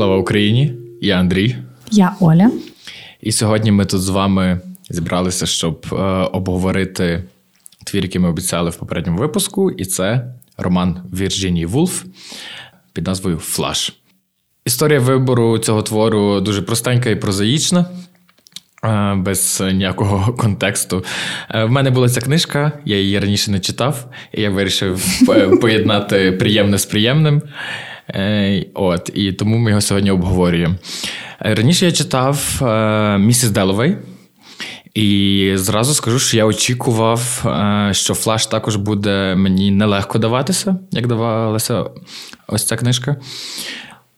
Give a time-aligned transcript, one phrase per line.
[0.00, 0.72] Слава Україні!
[1.00, 1.56] Я Андрій.
[1.90, 2.50] Я Оля.
[3.20, 5.96] І сьогодні ми тут з вами зібралися, щоб е,
[6.32, 7.24] обговорити
[7.84, 12.04] твір, який ми обіцяли в попередньому випуску, і це роман Вірджинії Вулф
[12.92, 13.92] під назвою Флаш.
[14.64, 17.86] Історія вибору цього твору дуже простенька і прозаїчна.
[18.84, 21.04] Е, без ніякого контексту.
[21.50, 25.20] Е, в мене була ця книжка, я її раніше не читав, і я вирішив
[25.60, 27.42] поєднати приємне з приємним.
[28.14, 30.74] Е, от, І тому ми його сьогодні обговорюємо.
[31.38, 32.60] Раніше я читав
[33.20, 33.96] Місіс Делловей.
[34.94, 37.46] І зразу скажу, що я очікував,
[37.92, 41.84] що флаш також буде мені нелегко даватися, як давалася
[42.46, 43.16] ось ця книжка.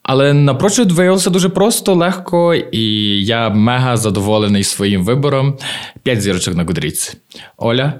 [0.03, 2.85] Але напрочуд виявилося дуже просто, легко, і
[3.25, 5.59] я мега задоволений своїм вибором.
[6.03, 7.17] П'ять зірочок на Goodreads.
[7.57, 7.95] Оля,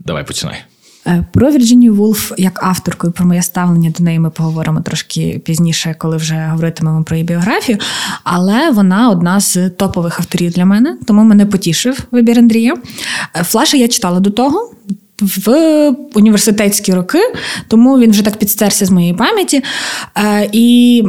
[0.00, 0.64] давай починай.
[1.06, 5.40] Е, про Вірджинію Вулф як авторку і про моє ставлення до неї ми поговоримо трошки
[5.44, 7.78] пізніше, коли вже говоритимемо про її біографію.
[8.24, 12.74] Але вона одна з топових авторів для мене, тому мене потішив вибір Андрія.
[13.34, 14.70] Е, Флаша я читала до того
[15.20, 15.50] в
[16.14, 17.18] університетські роки,
[17.68, 19.62] тому він вже так підстерся з моєї пам'яті.
[20.16, 21.02] Е, і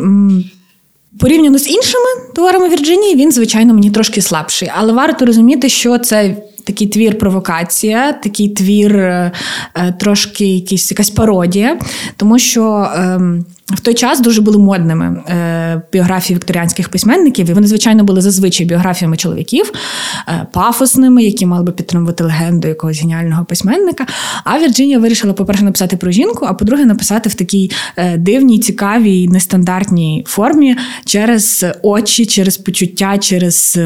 [1.19, 4.71] порівняно з іншими творами Вірджинії, він, звичайно, мені трошки слабший.
[4.75, 6.35] Але варто розуміти, що це
[6.67, 9.31] такий твір провокація, такий твір е,
[9.75, 11.79] е, трошки якийсь, якась пародія,
[12.17, 12.89] тому що.
[12.95, 18.21] Ем, в той час дуже були модними е, біографії вікторіанських письменників, і вони, звичайно, були
[18.21, 19.71] зазвичай біографіями чоловіків,
[20.27, 24.05] е, пафосними, які мали би підтримувати легенду якогось геніального письменника.
[24.43, 29.27] А Вірджинія вирішила, по-перше, написати про жінку, а по-друге, написати в такій е, дивній, цікавій,
[29.27, 33.79] нестандартній формі через очі, через почуття, через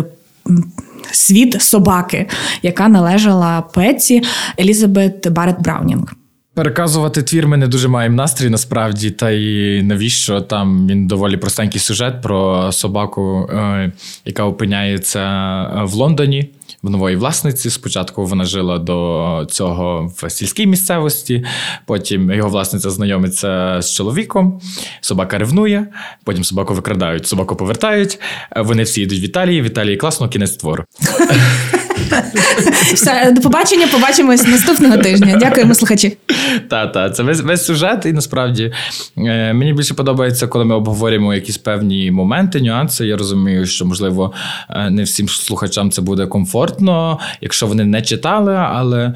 [1.12, 2.30] світ собаки,
[2.64, 4.22] яка належала поетці
[4.60, 6.14] Елізабет Барет Браунінг.
[6.54, 11.82] Переказувати твір ми не дуже маємо настрій насправді, та й навіщо там він доволі простенький
[11.82, 13.92] сюжет про собаку, е,
[14.26, 15.24] яка опиняється
[15.84, 16.50] в Лондоні
[16.84, 17.70] в нової власниці.
[17.70, 21.46] Спочатку вона жила до цього в сільській місцевості,
[21.86, 24.62] потім його власниця знайомиться з чоловіком,
[25.02, 25.88] собака ревнує,
[26.24, 28.20] потім собаку викрадають, собаку повертають.
[28.56, 29.62] Вони всі йдуть в Італії.
[29.62, 30.84] В Італії класно, кінець твору.
[32.94, 35.38] Все, До побачення, побачимось наступного тижня.
[35.40, 36.18] Дякуємо, слухачі.
[36.70, 38.74] Так, це весь весь сюжет, і насправді
[39.18, 43.06] е, мені більше подобається, коли ми обговорюємо якісь певні моменти, нюанси.
[43.06, 44.34] Я розумію, що, можливо,
[44.70, 49.14] е, не всім слухачам це буде комфортно, якщо вони не читали, але.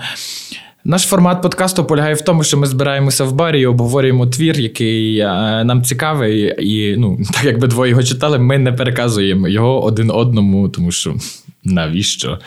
[0.88, 5.20] Наш формат подкасту полягає в тому, що ми збираємося в барі і обговорюємо твір, який
[5.20, 5.28] е,
[5.64, 10.70] нам цікавий, і ну, так якби двоє його читали, ми не переказуємо його один одному,
[10.70, 11.16] тому що
[11.66, 12.40] навіщо?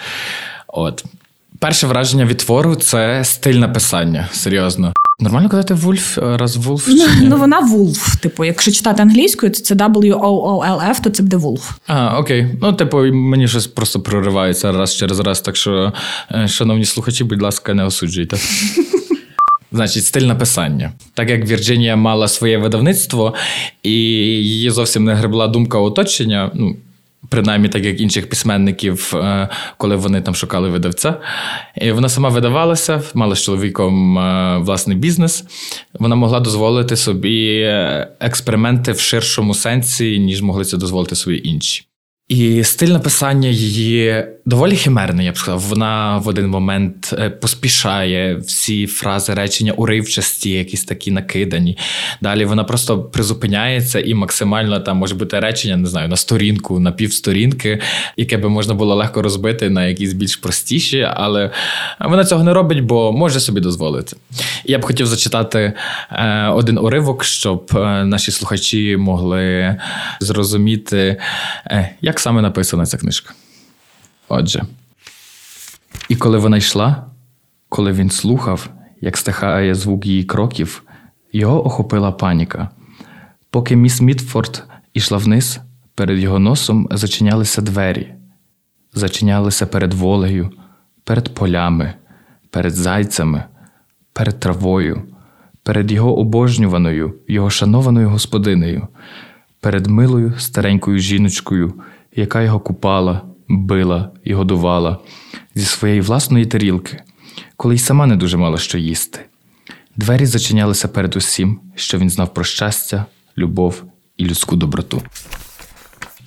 [0.67, 1.05] От.
[1.59, 4.29] Перше враження від твору це стиль написання.
[4.33, 4.93] Серйозно.
[5.21, 6.89] Нормально казати Вульф раз Вулф?
[6.89, 8.17] Ну, ну вона Вулф.
[8.17, 11.71] Типу, якщо читати англійською, то це W-O-O-L-F, то це буде Вулф.
[11.87, 12.47] А, окей.
[12.63, 15.41] Ну, типу, мені щось просто проривається раз через раз.
[15.41, 15.93] Так що,
[16.33, 18.37] е, шановні слухачі, будь ласка, не осуджуйте.
[19.73, 20.93] Значить, стиль написання.
[21.15, 23.35] Так як Вірджинія мала своє видавництво,
[23.83, 26.51] і її зовсім не гребла думка оточення.
[26.55, 26.77] ну,
[27.29, 31.15] Принаймні, так як інших письменників, е, коли вони там шукали видавця.
[31.77, 35.45] І Вона сама видавалася, мала з чоловіком е, власний бізнес.
[35.95, 41.85] Вона могла дозволити собі е, експерименти в ширшому сенсі, ніж могли це дозволити собі інші.
[42.29, 45.61] І стиль написання її доволі химерний, я б сказав.
[45.61, 51.79] Вона в один момент е, поспішає всі фрази речення уривчасті, якісь такі накидані.
[52.21, 56.93] Далі вона просто призупиняється і максимально там може бути речення, не знаю, на сторінку, на
[56.93, 57.81] півсторінки,
[58.17, 61.51] яке би можна було легко розбити на якісь більш простіші, але
[62.01, 64.17] вона цього не робить, бо може собі дозволити.
[64.65, 65.73] Я б хотів зачитати
[66.13, 69.77] е, один уривок, щоб е, наші слухачі могли
[70.21, 71.17] зрозуміти,
[72.01, 73.35] як як саме написана ця книжка.
[74.29, 74.65] Отже.
[76.09, 77.07] І коли вона йшла,
[77.69, 78.69] коли він слухав,
[79.01, 80.83] як стихає звук її кроків,
[81.33, 82.69] його охопила паніка.
[83.51, 84.65] Поки міс Мітфорд
[84.95, 85.61] ішла вниз,
[85.95, 88.15] перед його носом зачинялися двері,
[88.95, 90.51] зачинялися перед волею,
[91.05, 91.95] перед полями,
[92.51, 93.45] перед зайцями,
[94.13, 95.03] перед травою,
[95.63, 98.89] перед його обожнюваною, його шанованою господинею,
[99.61, 101.75] перед милою старенькою жіночкою
[102.19, 104.99] яка його купала, била і годувала
[105.55, 107.03] зі своєї власної тарілки,
[107.57, 109.21] коли й сама не дуже мала що їсти.
[109.97, 113.05] Двері зачинялися перед усім, що він знав про щастя,
[113.39, 113.83] любов
[114.17, 115.03] і людську доброту.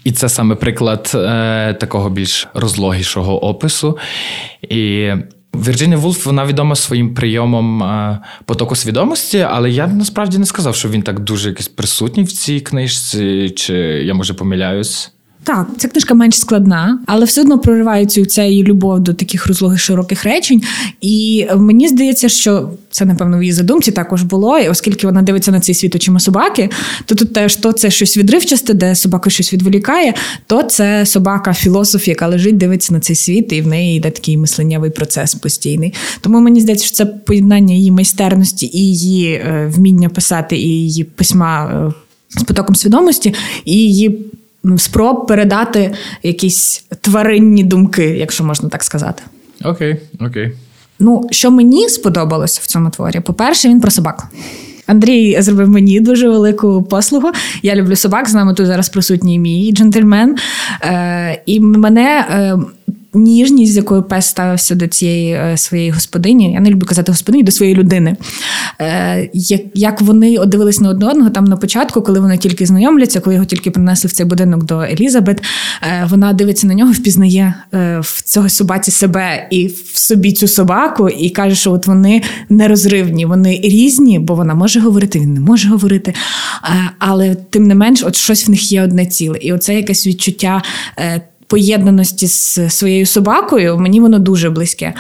[0.04, 3.98] І це саме приклад е, такого більш розлогішого опису.
[4.62, 5.12] І
[5.56, 10.90] Вірджинія Вулф вона відома своїм прийомом е, потоку свідомості, але я насправді не сказав, що
[10.90, 15.12] він так дуже якийсь присутній в цій книжці, чи я може помиляюсь.
[15.44, 19.80] Так, ця книжка менш складна, але все одно проривається ця її любов до таких розлогих
[19.80, 20.64] широких речень.
[21.02, 24.60] І мені здається, що це, напевно, в її задумці також було.
[24.60, 26.70] І оскільки вона дивиться на цей світ очима собаки,
[27.06, 30.14] то тут теж то це щось відривчасте, де собака щось відволікає,
[30.48, 34.38] то це собака філософ, яка лежить, дивиться на цей світ, і в неї йде такий
[34.38, 35.94] мисленнєвий процес постійний.
[36.22, 41.04] Тому мені здається, що це поєднання її майстерності і її е, вміння писати, і її
[41.04, 43.34] письма е, з потоком свідомості,
[43.66, 44.32] і її
[44.78, 45.94] спроб передати
[46.24, 49.24] якісь тваринні думки, якщо можна так сказати.
[49.64, 50.52] Окей, окей.
[51.00, 54.28] Ну, що мені сподобалося в цьому творі, по-перше, він про собак.
[54.88, 57.32] Андрій зробив мені дуже велику послугу.
[57.64, 58.30] Я люблю собак.
[58.30, 60.36] З нами тут зараз присутній мій джентльмен.
[60.84, 62.26] Е, І мене.
[62.32, 62.58] Е,
[63.14, 66.54] ніжність, з якою пес ставився до цієї е, своєї господині.
[66.54, 68.16] Я не люблю казати господині до своєї людини.
[68.82, 69.30] Е,
[69.74, 73.46] як вони дивились на одне одного там на початку, коли вони тільки знайомляться, коли його
[73.46, 75.44] тільки принесли в цей будинок до Елізабет,
[75.82, 77.54] е, вона дивиться на нього, впізнає
[78.00, 83.26] в цього собаці себе і в собі цю собаку, і каже, що от вони нерозривні,
[83.26, 86.14] вони різні, бо вона може говорити, він не може говорити.
[87.00, 89.38] Але тим не менш, от щось в них є одне ціле.
[89.38, 90.62] І оце якесь відчуття
[91.52, 94.94] поєднаності з своєю собакою, мені воно дуже близьке.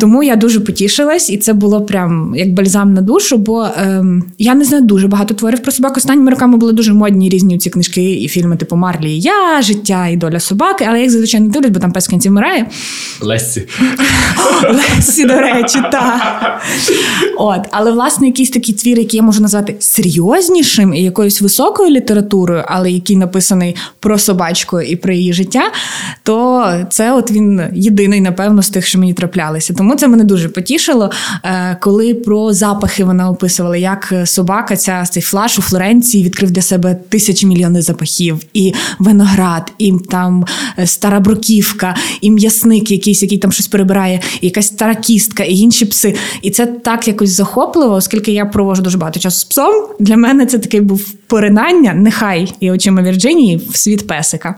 [0.00, 4.54] Тому я дуже потішилась, і це було прям як бальзам на душу, бо ем, я
[4.54, 5.94] не знаю дуже багато творів про собаку.
[5.96, 10.06] Останніми роками були дуже модні різні ці книжки і фільми, типу Марлі і Я, життя
[10.06, 12.66] і доля собаки, але я їх зазвичай не дивлюсь, бо там пес кінці вмирає.
[13.20, 13.68] Лесі.
[14.72, 16.60] Лесі, до речі, так.
[17.38, 22.64] От, Але, власне, якийсь такий твір, який я можу назвати серйознішим і якоюсь високою літературою,
[22.66, 25.62] але який написаний про собачку і про її життя,
[26.22, 29.74] то це от він єдиний, напевно, з тих, що мені траплялися.
[29.74, 31.10] Тому це мене дуже потішило,
[31.44, 36.62] е, коли про запахи вона описувала, як собака, ця цей флаш у Флоренції відкрив для
[36.62, 40.44] себе тисячі мільйони запахів, і виноград, і там
[40.78, 45.54] е, стара бруківка, і м'ясник, якийсь, який там щось перебирає, і якась стара кістка, і
[45.54, 46.14] інші пси.
[46.42, 49.86] І це так якось захопливо, оскільки я провожу дуже багато часу з псом.
[50.00, 54.54] Для мене це такий був поринання, нехай і очима Вірджинії в світ песика.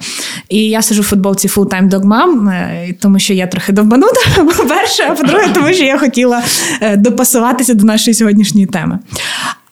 [0.49, 5.17] І я сижу в футболці Full-Time Dog Mom, е, тому що я трохи довбанута, по-перше,
[5.23, 6.43] по-друге, тому що я хотіла
[6.81, 8.99] е, допасуватися до нашої сьогоднішньої теми.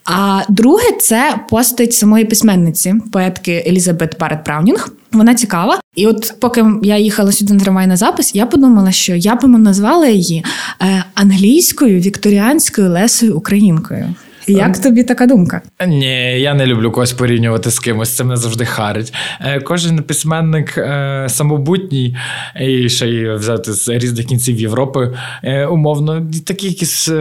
[0.05, 4.88] А друге, це постать самої письменниці, поетки Елізабет Барет Браунінг.
[5.12, 5.81] Вона цікава.
[5.94, 9.49] І от поки я їхала сюди на трамвай на запис, я подумала, що я би
[9.49, 10.44] назвала її
[10.82, 14.14] е, англійською вікторіанською Лесою Українкою.
[14.52, 15.62] Як тобі така думка?
[15.87, 18.17] Ні, я не люблю когось порівнювати з кимось.
[18.17, 19.12] Це мене завжди харить.
[19.41, 22.17] Е, кожен письменник е, самобутній
[22.61, 27.11] і ще й взяти з різних кінців Європи е, умовно, такі якісь.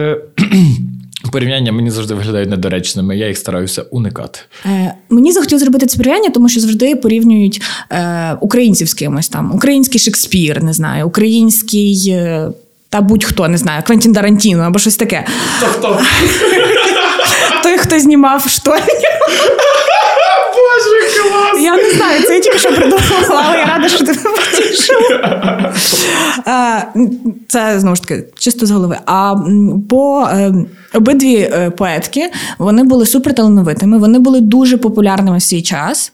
[1.32, 4.40] Порівняння мені завжди виглядають недоречними, я їх стараюся уникати.
[4.66, 9.54] Е, Мені захотілося зробити це порівняння, тому що завжди порівнюють е, українців з кимось там.
[9.54, 12.48] Український Шекспір, не знаю, український е,
[12.88, 15.26] та будь-хто не знаю, Квентін Дарантіно або щось таке.
[15.58, 16.00] Хто-хто?
[17.80, 18.84] хто знімав штольню.
[20.54, 21.62] Боже, клас!
[21.62, 25.72] Я не знаю, це я тільки що придумала, але я рада, що ти потішила.
[27.48, 28.98] Це знову ж таки чисто з голови.
[29.06, 29.34] А
[29.88, 30.54] по е,
[30.94, 36.12] обидві е, поетки вони були суперталановитими, вони були дуже популярними в свій час.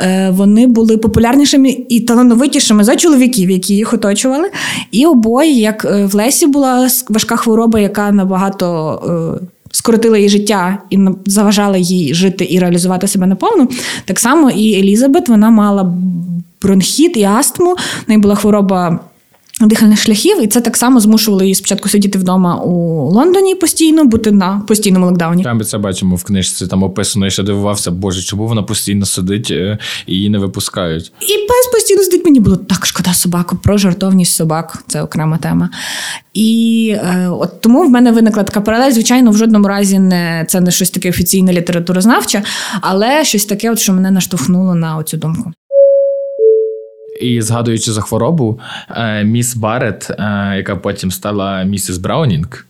[0.00, 4.50] Е, вони були популярнішими і талановитішими за чоловіків, які їх оточували.
[4.90, 9.40] І обоє, як в Лесі була важка хвороба, яка набагато
[9.72, 13.68] скоротила її життя і заважала їй жити і реалізувати себе наповну.
[14.04, 15.94] Так само і Елізабет вона мала
[16.62, 17.74] бронхіт і астму.
[17.74, 19.00] В неї була хвороба
[19.60, 22.72] дихальних шляхів, і це так само змушувало її спочатку сидіти вдома у
[23.10, 25.42] Лондоні постійно, бути на постійному локдауні.
[25.42, 26.66] Там ми це бачимо в книжці.
[26.66, 31.12] Там описано, я ще дивувався, боже, чому вона постійно сидить е, і її не випускають.
[31.20, 32.24] І пес постійно сидить.
[32.24, 33.56] Мені було так шкода собаку.
[33.56, 35.70] Про жартовність собак це окрема тема.
[36.34, 38.92] І е, от тому в мене виникла така паралель.
[38.92, 42.42] Звичайно, в жодному разі не це не щось таке офіційне літературознавче,
[42.80, 45.52] але щось таке, от що мене наштовхнуло на оцю думку.
[47.20, 48.60] І згадуючи за хворобу,
[48.90, 52.66] е, міс Барет, е, яка потім стала місіс Браунінг,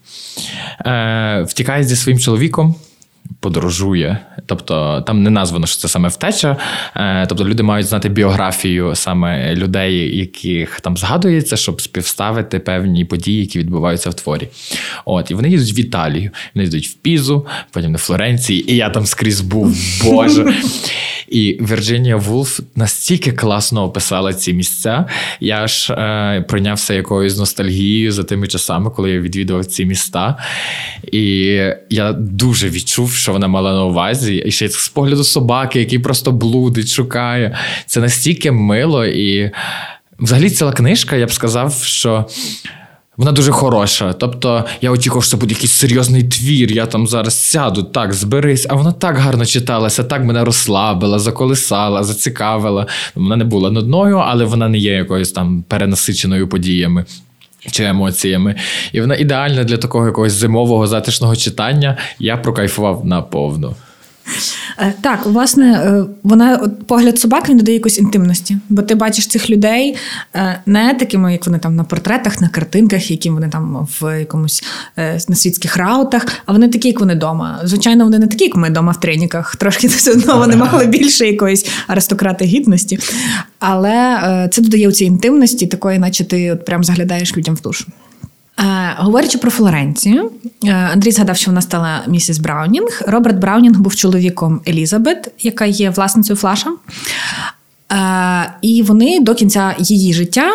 [0.85, 2.75] е, втікає зі своїм чоловіком.
[3.41, 6.57] Подорожує, тобто там не названо, що це саме втеча.
[7.27, 13.59] Тобто люди мають знати біографію саме людей, яких там згадується, щоб співставити певні події, які
[13.59, 14.47] відбуваються в творі.
[15.05, 18.89] От і вони їдуть в Італію, вони йдуть в Пізу, потім на Флоренції, і я
[18.89, 20.53] там скрізь був, Боже.
[21.29, 25.05] І Вірджинія Вулф настільки класно описала ці місця.
[25.39, 30.37] Я ж е, прийнявся якоюсь ностальгією за тими часами, коли я відвідував ці міста.
[31.11, 31.23] І
[31.89, 34.35] я дуже відчув, що вона мала на увазі.
[34.35, 37.57] І ще з погляду собаки, який просто блудить, шукає.
[37.85, 39.51] Це настільки мило і.
[40.19, 42.25] Взагалі, ціла книжка, я б сказав, що
[43.17, 44.13] вона дуже хороша.
[44.13, 46.71] Тобто, я очікував, що це буде якийсь серйозний твір.
[46.71, 52.03] Я там зараз сяду, так, зберись, а вона так гарно читалася, так мене розслабила, заколисала,
[52.03, 52.87] зацікавила.
[53.15, 57.05] Вона не була нудною, але вона не є якоюсь там перенасиченою подіями.
[57.71, 58.55] Чи емоціями.
[58.91, 61.97] І вона ідеальна для такого якогось зимового затишного читання.
[62.19, 63.75] Я прокайфував наповну.
[64.77, 66.57] Е, так, власне, е, вона
[66.87, 69.95] погляд собак він додає якоїсь інтимності, бо ти бачиш цих людей
[70.35, 74.63] е, не такими, як вони там на портретах, на картинках, які вони там в якомусь
[75.29, 77.59] на світських раутах, а вони такі, як вони вдома.
[77.63, 79.55] Звичайно, вони не такі, як ми вдома в треніках.
[79.55, 82.99] Трошки все одно вони мали більше якоїсь аристократи гідності.
[83.59, 87.85] Але це додає у цій інтимності, такої, наче ти от прям заглядаєш людям в душу.
[88.59, 90.31] Е, говорячи про Флоренцію,
[90.65, 93.01] е, Андрій згадав, що вона стала місіс Браунінг.
[93.07, 96.69] Роберт Браунінг був чоловіком Елізабет, яка є власницею Флаша.
[97.91, 100.51] Е, і вони до кінця її життя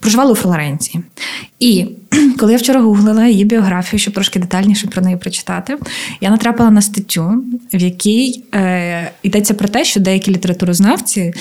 [0.00, 1.04] проживали у Флоренції.
[1.60, 1.86] І
[2.38, 5.78] коли я вчора гуглила її біографію, щоб трошки детальніше про неї прочитати,
[6.20, 11.34] я натрапила на статтю, в якій е, йдеться про те, що деякі літературознавці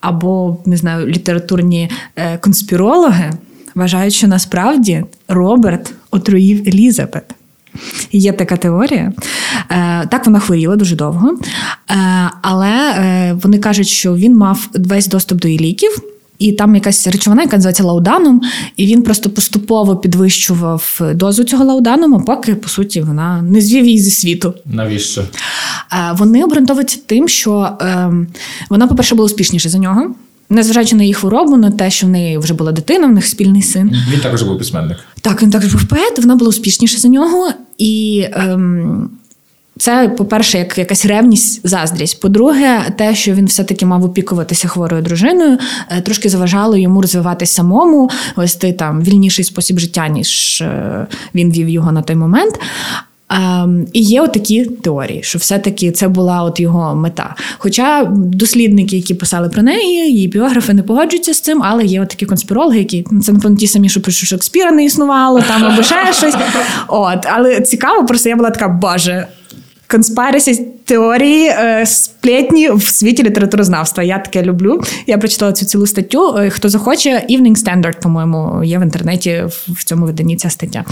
[0.00, 1.90] або не знаю, літературні
[2.40, 3.32] конспірологи
[3.74, 7.24] вважають, що насправді Роберт отруїв Елізабет.
[8.12, 9.12] Є така теорія.
[9.70, 11.38] Е, так, вона хворіла дуже довго,
[11.90, 11.94] е,
[12.42, 15.98] але е, вони кажуть, що він мав весь доступ до її ліків.
[16.38, 18.40] І там якась речовина, яка називається лауданом,
[18.76, 23.98] і він просто поступово підвищував дозу цього лаудану, поки, по суті, вона не звів її
[23.98, 24.54] зі світу.
[24.66, 25.24] Навіщо?
[26.12, 28.26] Вони обґрунтовуються тим, що ем,
[28.70, 30.14] вона, по-перше, була успішніша за нього.
[30.54, 33.62] Незважаючи на її хворобу, на те, що в неї вже була дитина, в них спільний
[33.62, 33.96] син.
[34.12, 34.98] Він також був письменник.
[35.20, 37.50] Так, він також був поет, вона була успішніша за нього.
[37.78, 39.10] І ем,
[39.78, 42.20] це, по-перше, як якась ревність, заздрість.
[42.20, 45.58] По-друге, те, що він все-таки мав опікуватися хворою дружиною,
[45.90, 51.68] е, трошки заважало йому розвиватись самому, вести там вільніший спосіб життя, ніж е, він вів
[51.68, 52.60] його на той момент.
[53.30, 57.34] Ем, і є отакі теорії, що все-таки це була от його мета.
[57.58, 62.26] Хоча дослідники, які писали про неї, її біографи не погоджуються з цим, але є отакі
[62.26, 65.82] конспірологи, які ну, це напевно ті самі, що пишуть, що Шекспіра не існувало там або
[65.82, 66.34] ще щось.
[66.88, 69.26] От, але цікаво, просто я була така, боже.
[69.86, 74.02] Конспарисі теорії е, сплетні в світі літературознавства.
[74.02, 74.82] Я таке люблю.
[75.06, 76.36] Я прочитала цю цілу статтю.
[76.38, 80.84] Е, хто захоче, Evening Standard, по-моєму, є в інтернеті в цьому виданні ця стаття.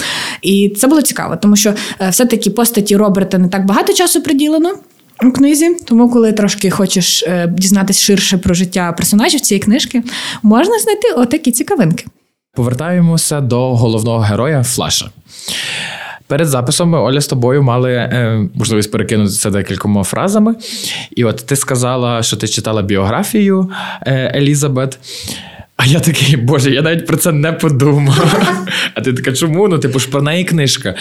[0.43, 4.75] І це було цікаво, тому що е, все-таки постаті Роберта не так багато часу приділено.
[5.25, 10.03] У книзі, тому коли трошки хочеш дізнатися ширше про життя персонажів цієї книжки,
[10.43, 12.05] можна знайти отакі цікавинки.
[12.55, 15.11] Повертаємося до головного героя Флаша.
[16.33, 20.55] Перед записом Оля з тобою мали е, можливість перекинутися декількома фразами.
[21.17, 23.71] І от ти сказала, що ти читала біографію
[24.07, 24.99] е, Елізабет.
[25.77, 28.47] А я такий, боже, я навіть про це не подумав.
[28.95, 29.69] А ти така, чому?
[29.69, 30.95] Ну, типу ж про неї книжка.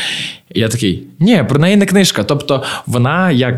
[0.53, 2.23] І я такий, ні, про неї не книжка.
[2.23, 3.55] Тобто, вона як.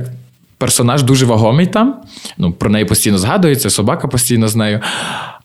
[0.58, 1.96] Персонаж дуже вагомий там,
[2.38, 4.80] ну про неї постійно згадується, собака постійно з нею.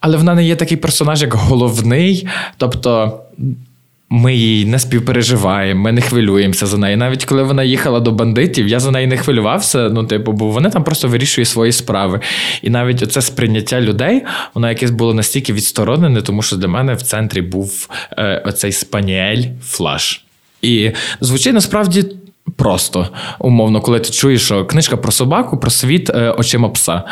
[0.00, 2.28] Але вона не є такий персонаж, як головний.
[2.56, 3.20] Тобто
[4.10, 6.96] ми її не співпереживаємо, ми не хвилюємося за неї.
[6.96, 9.88] Навіть коли вона їхала до бандитів, я за неї не хвилювався.
[9.88, 12.20] Ну, типу, бо вони там просто вирішують свої справи.
[12.62, 14.22] І навіть оце сприйняття людей,
[14.54, 17.88] воно якесь було настільки відсторонене, тому що для мене в центрі був
[18.18, 20.24] е, оцей спаніель флаш.
[20.62, 22.04] І звучить насправді.
[22.56, 27.04] Просто умовно, коли ти чуєш, що книжка про собаку, про світ е, очима пса.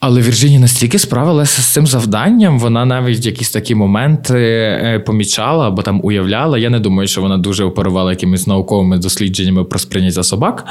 [0.00, 5.82] Але Вірджинія настільки справилася з цим завданням, вона навіть якісь такі моменти е, помічала або
[5.82, 6.58] там уявляла.
[6.58, 10.66] Я не думаю, що вона дуже оперувала якимись науковими дослідженнями про сприйняття собак.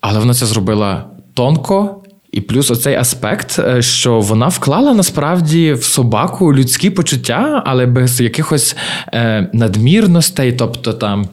[0.00, 1.04] Але вона це зробила
[1.34, 1.98] тонко.
[2.32, 8.20] І плюс оцей аспект, е, що вона вклала насправді в собаку людські почуття, але без
[8.20, 8.76] якихось
[9.14, 11.28] е, надмірностей, тобто там.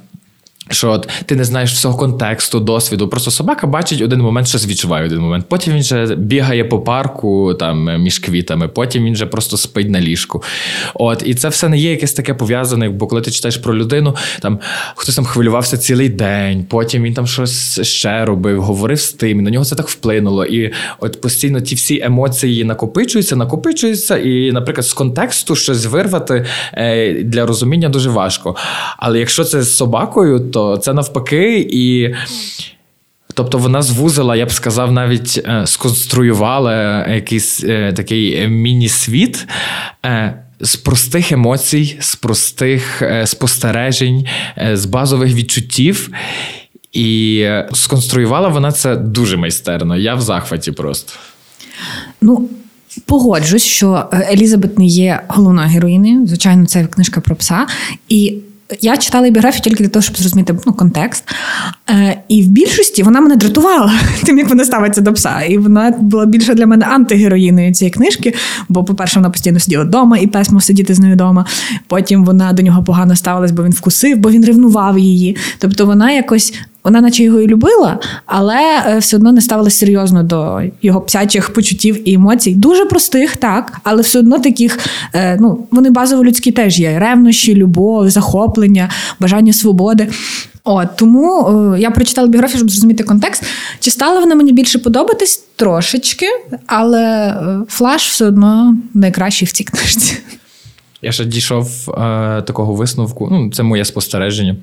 [0.71, 3.07] Що от ти не знаєш всього контексту, досвіду.
[3.07, 5.45] Просто собака бачить один момент, щось відчуває один момент.
[5.49, 10.01] Потім він же бігає по парку там між квітами, потім він же просто спить на
[10.01, 10.43] ліжку.
[10.93, 14.15] От, І це все не є якесь таке пов'язане, бо коли ти читаєш про людину,
[14.41, 14.59] там
[14.95, 19.49] хтось там хвилювався цілий день, потім він там щось ще робив, говорив з тим, на
[19.49, 20.45] нього це так вплинуло.
[20.45, 27.13] І от постійно ті всі емоції накопичуються, накопичуються, і, наприклад, з контексту щось вирвати е,
[27.23, 28.55] для розуміння дуже важко.
[28.97, 32.15] Але якщо це з собакою, то то це навпаки, і
[33.33, 39.47] Тобто вона звузила, я б сказав, навіть е, сконструювала якийсь е, такий міні-світ.
[40.05, 44.27] Е, з простих емоцій, з простих спостережень,
[44.73, 46.09] з базових відчуттів.
[46.93, 49.97] І сконструювала вона це дуже майстерно.
[49.97, 51.13] Я в захваті просто.
[52.21, 52.49] Ну,
[53.05, 56.27] погоджусь, що Елізабет не є головною героїною.
[56.27, 57.67] Звичайно, це книжка про пса.
[58.09, 58.37] І
[58.81, 61.23] я читала біографію тільки для того, щоб зрозуміти ну, контекст.
[61.89, 65.41] Е, І в більшості вона мене дратувала тим, як вона ставиться до пса.
[65.41, 68.33] І вона була більше для мене антигероїною цієї книжки.
[68.69, 71.45] Бо, по-перше, вона постійно сиділа вдома, і пес мав сидіти з нею вдома.
[71.87, 75.37] Потім вона до нього погано ставилась, бо він вкусив, бо він ревнував її.
[75.59, 80.23] Тобто вона якось вона, наче його і любила, але е, все одно не ставилася серйозно
[80.23, 82.55] до його псячих почуттів і емоцій.
[82.55, 84.79] Дуже простих, так, але все одно таких,
[85.13, 90.07] е, ну вони базово людські теж є: ревнощі, любов, захоплення, бажання свободи.
[90.63, 93.43] От тому е, я прочитала біографію, щоб зрозуміти контекст.
[93.79, 96.25] Чи стала вона мені більше подобатись трошечки,
[96.67, 97.35] але
[97.67, 100.17] флаш все одно найкращий в цій книжці.
[101.01, 101.93] Я ще дійшов е,
[102.41, 103.27] такого висновку.
[103.31, 104.55] Ну, це моє спостереження.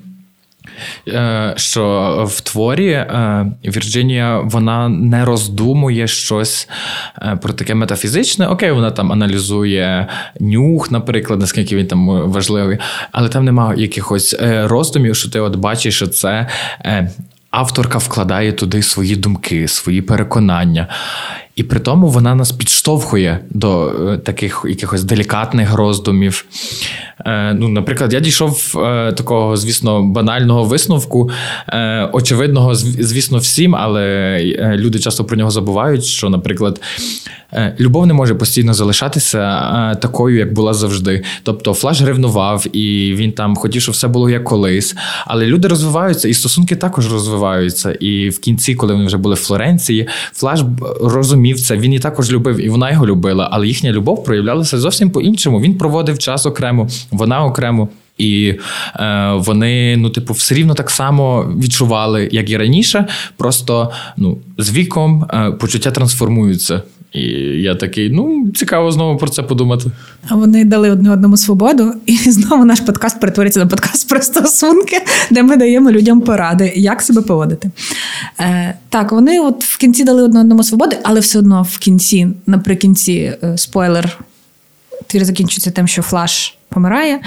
[1.07, 6.69] Е, що в творі е, Вірджинія вона не роздумує щось
[7.21, 8.47] е, про таке метафізичне.
[8.47, 10.07] Окей, вона там аналізує
[10.39, 12.77] нюх, наприклад, наскільки він там важливий,
[13.11, 16.47] але там немає якихось роздумів, що ти от бачиш, що це.
[17.51, 20.87] Авторка вкладає туди свої думки, свої переконання.
[21.57, 26.45] І при тому вона нас підштовхує до е, таких якихось делікатних роздумів.
[27.25, 31.29] Е, ну, Наприклад, я дійшов е, такого, звісно, банального висновку,
[32.11, 34.39] очевидного, звісно, всім, але
[34.75, 36.81] люди часто про нього забувають, що, наприклад,
[37.79, 41.23] любов не може постійно залишатися такою, як була завжди.
[41.43, 44.95] Тобто, Флаш ревнував, і він там хотів, щоб все було як колись.
[45.25, 47.91] Але люди розвиваються, і стосунки також розвиваються.
[47.91, 50.59] І в кінці, коли вони вже були в Флоренції, Флаш
[51.01, 51.77] розумів це.
[51.77, 55.61] Він і також любив, і вона його любила, але їхня любов проявлялася зовсім по-іншому.
[55.61, 57.89] Він проводив час окремо, вона окремо.
[58.17, 58.53] І
[58.95, 63.07] е, вони, ну, типу, все рівно так само відчували, як і раніше.
[63.37, 66.81] Просто ну, з віком е, почуття трансформуються.
[67.13, 67.21] І
[67.61, 69.91] я такий, ну, цікаво знову про це подумати.
[70.27, 75.01] А вони дали одне одному свободу, і знову наш подкаст перетвориться на подкаст про стосунки,
[75.31, 77.71] де ми даємо людям поради, як себе поводити.
[78.39, 82.27] Е, Так, вони от в кінці дали одне одному свободи, але все одно в кінці,
[82.45, 84.19] наприкінці, е, спойлер,
[85.07, 87.19] твір закінчується тим, що Флаш помирає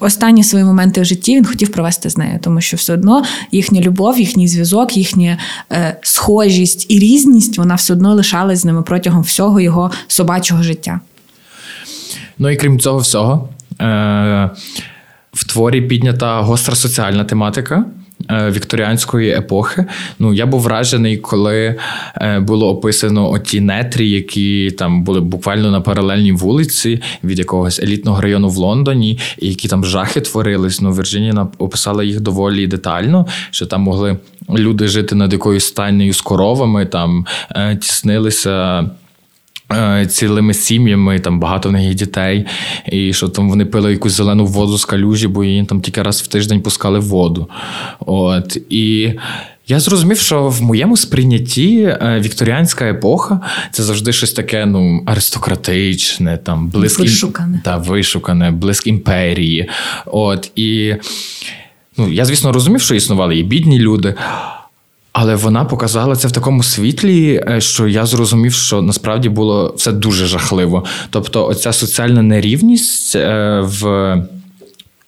[0.00, 3.80] останні свої моменти в житті він хотів провести з нею, тому що все одно їхня
[3.80, 5.38] любов, їхній зв'язок, їхня
[5.72, 11.00] е, схожість і різність вона все одно лишалась з ними протягом всього його собачого життя.
[12.38, 13.48] Ну і крім цього всього,
[13.80, 14.50] е,
[15.32, 17.84] в творі піднята гостра соціальна тематика.
[18.30, 19.84] Е, вікторіанської епохи.
[20.18, 21.74] Ну, я був вражений, коли
[22.16, 28.20] е, було описано оті нетрі, які там були буквально на паралельній вулиці від якогось елітного
[28.20, 30.80] району в Лондоні, і які там жахи творились.
[30.80, 34.18] Ну, Вірджинія описала їх доволі детально, що там могли
[34.50, 38.84] люди жити над якоюсь стайнею з коровами, там е, тіснилися.
[39.72, 42.46] Е, цілими сім'ями, там багато в них є дітей,
[42.92, 46.22] і що там вони пили якусь зелену воду з калюжі, бо її там тільки раз
[46.22, 47.48] в тиждень пускали воду.
[48.00, 49.12] От І
[49.68, 56.36] я зрозумів, що в моєму сприйнятті е, вікторіанська епоха це завжди щось таке ну, аристократичне,
[56.36, 57.60] там близьке вишукане.
[57.64, 59.68] Та, вишукане, близьк імперії.
[60.06, 60.94] От І
[61.96, 64.14] ну, я, звісно, розумів, що існували і бідні люди.
[65.18, 69.92] Але вона показала це в такому світлі, е, що я зрозумів, що насправді було все
[69.92, 70.84] дуже жахливо.
[71.10, 73.82] Тобто, оця соціальна нерівність е, в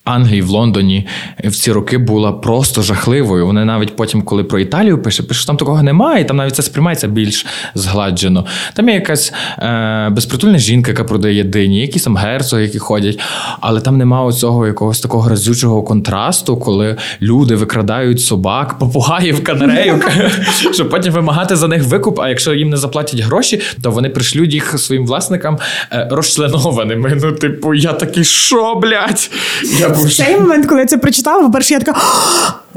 [0.09, 1.07] Англії, в Лондоні
[1.45, 3.47] в ці роки була просто жахливою.
[3.47, 6.55] Вони навіть потім, коли про Італію пише, пише, що там такого немає, і там навіть
[6.57, 8.47] це сприймається більш згладжено.
[8.75, 13.21] Там є якась е, безпритульна жінка, яка продає дині, якісь там герцоги, які ходять,
[13.61, 20.11] але там немає цього якогось такого разючого контрасту, коли люди викрадають собак, попугаїв, канарейок,
[20.73, 22.21] щоб потім вимагати за них викуп.
[22.21, 25.59] А якщо їм не заплатять гроші, то вони пришлють їх своїм власникам
[25.93, 27.19] е, розчленованими.
[27.23, 29.31] Ну, типу, я такий, що, блядь?
[30.05, 32.01] В цей момент, коли я це прочитала, по-перше, я така.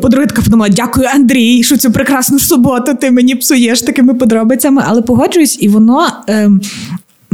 [0.02, 5.02] По-друге, така подумала, дякую, Андрій, що цю прекрасну суботу ти мені псуєш такими подробицями, але
[5.02, 6.08] погоджуюсь, і воно.
[6.28, 6.62] Ем...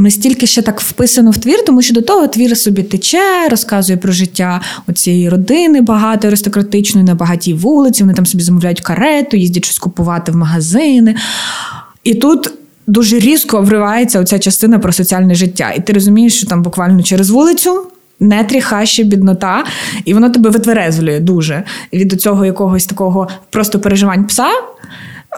[0.00, 4.12] Настільки ще так вписано в твір, тому що до того твір собі тече, розказує про
[4.12, 4.60] життя
[4.94, 8.02] цієї родини багато аристократичної на багатій вулиці.
[8.02, 11.16] Вони там собі замовляють карету, їздять щось купувати в магазини.
[12.04, 12.52] І тут
[12.86, 15.72] дуже різко вривається оця частина про соціальне життя.
[15.76, 17.86] І ти розумієш, що там буквально через вулицю
[18.20, 19.64] нетріха ще біднота,
[20.04, 24.48] і воно тебе витверезлює дуже від цього якогось такого просто переживань пса.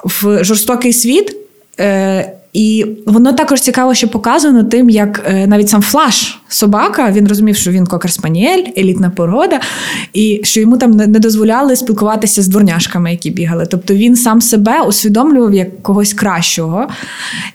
[0.04, 1.36] в жорстокий світ.
[1.80, 7.28] Е, і воно також цікаво, що показано тим, як е, навіть сам Флаш, собака, він
[7.28, 9.60] розумів, що він кокер-спаніель, елітна порода,
[10.12, 13.66] і що йому там не дозволяли спілкуватися з дворняшками, які бігали.
[13.70, 16.88] Тобто він сам себе усвідомлював як когось кращого.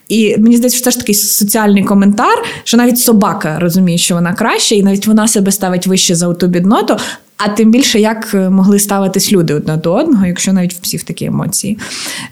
[0.10, 4.34] І мені здається, що це ж такий соціальний коментар, що навіть собака розуміє, що вона
[4.34, 6.97] краща, і навіть вона себе ставить вище за ту бідноту.
[7.37, 11.25] А тим більше як е, могли ставитись люди одне до одного, якщо навіть в такі
[11.25, 11.77] емоції.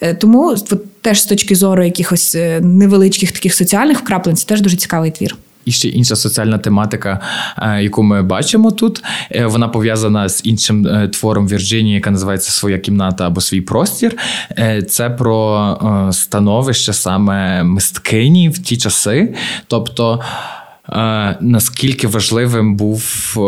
[0.02, 4.62] Е, тому от, теж з точки зору якихось е, невеличких таких соціальних вкраплень, це теж
[4.62, 5.36] дуже цікавий твір.
[5.66, 7.20] І ще інша соціальна тематика,
[7.82, 9.04] яку ми бачимо тут,
[9.46, 14.18] вона пов'язана з іншим твором Вірджинії, яка називається Своя кімната або свій простір.
[14.90, 19.36] Це про становище саме мисткині в ті часи.
[19.68, 20.22] Тобто.
[21.42, 23.42] Наскільки важливим був е,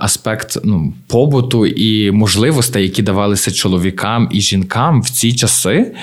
[0.00, 5.94] аспект ну, побуту і можливостей, які давалися чоловікам і жінкам в ці часи?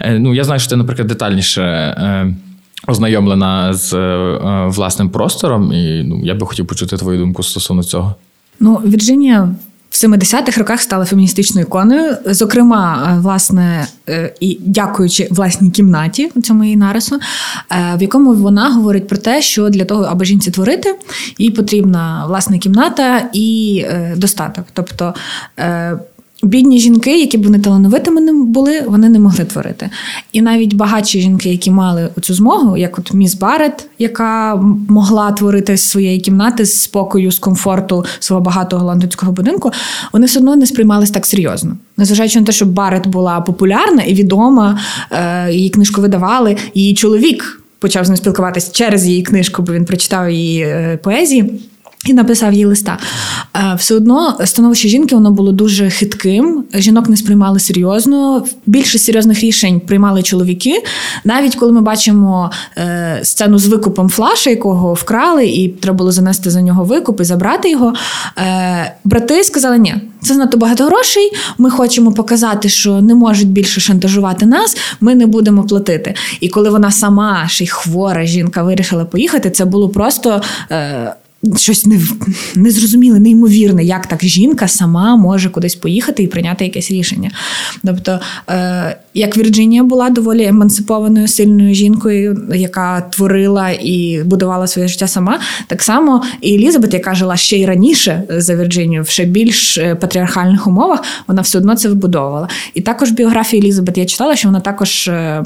[0.00, 2.34] Е, ну, я знаю, що ти, наприклад, детальніше е,
[2.86, 3.96] ознайомлена з
[4.66, 8.14] власним простором, і ну, я би хотів почути твою думку стосовно цього.
[8.60, 9.54] Ну, Вірджинія
[9.94, 12.16] в 70-х роках стала феміністичною іконою.
[12.26, 17.16] Зокрема, е, власне, е, і дякуючи власній кімнаті цьому її нарису,
[17.70, 20.94] е, в якому вона говорить про те, що для того, аби жінці творити,
[21.38, 24.64] їй потрібна власна кімната і достаток.
[24.72, 25.14] Тобто
[26.44, 29.90] Бідні жінки, які б вони талановитими не були, вони не могли творити.
[30.32, 34.56] І навіть багатші жінки, які мали цю змогу, як от міс Барет, яка
[34.88, 39.70] могла творити своєї кімнати з спокою, з комфорту свого багатого лондонського будинку,
[40.12, 41.76] вони все одно не сприймались так серйозно.
[41.96, 44.80] Незважаючи на те, що Барет була популярна і відома,
[45.10, 49.84] е, її книжку видавали, її чоловік почав з ним спілкуватися через її книжку, бо він
[49.84, 51.60] прочитав її е, поезії.
[52.06, 52.98] І написав їй листа.
[53.56, 56.64] Е, все одно становище жінки воно було дуже хитким.
[56.74, 58.44] Жінок не сприймали серйозно.
[58.66, 60.82] Більше серйозних рішень приймали чоловіки.
[61.24, 66.50] Навіть коли ми бачимо е, сцену з викупом флаша, якого вкрали, і треба було занести
[66.50, 67.92] за нього викуп і забрати його.
[68.38, 71.32] Е, брати сказали, ні, це занадто багато грошей.
[71.58, 74.76] Ми хочемо показати, що не можуть більше шантажувати нас.
[75.00, 76.14] Ми не будемо платити.
[76.40, 80.42] І коли вона сама ще й хвора жінка вирішила поїхати, це було просто
[81.56, 82.00] щось не,
[82.56, 87.30] незрозуміле, неймовірне, як так жінка сама може кудись поїхати і прийняти якесь рішення.
[87.84, 95.06] Тобто, е, як Вірджинія була доволі емансипованою сильною жінкою, яка творила і будувала своє життя
[95.06, 99.78] сама, так само і Елізабет, яка жила ще й раніше за Вірджинію, в ще більш
[99.78, 102.48] е, патріархальних умовах, вона все одно це вибудовувала.
[102.74, 105.42] І також в біографії Елізабет я читала, що вона також е,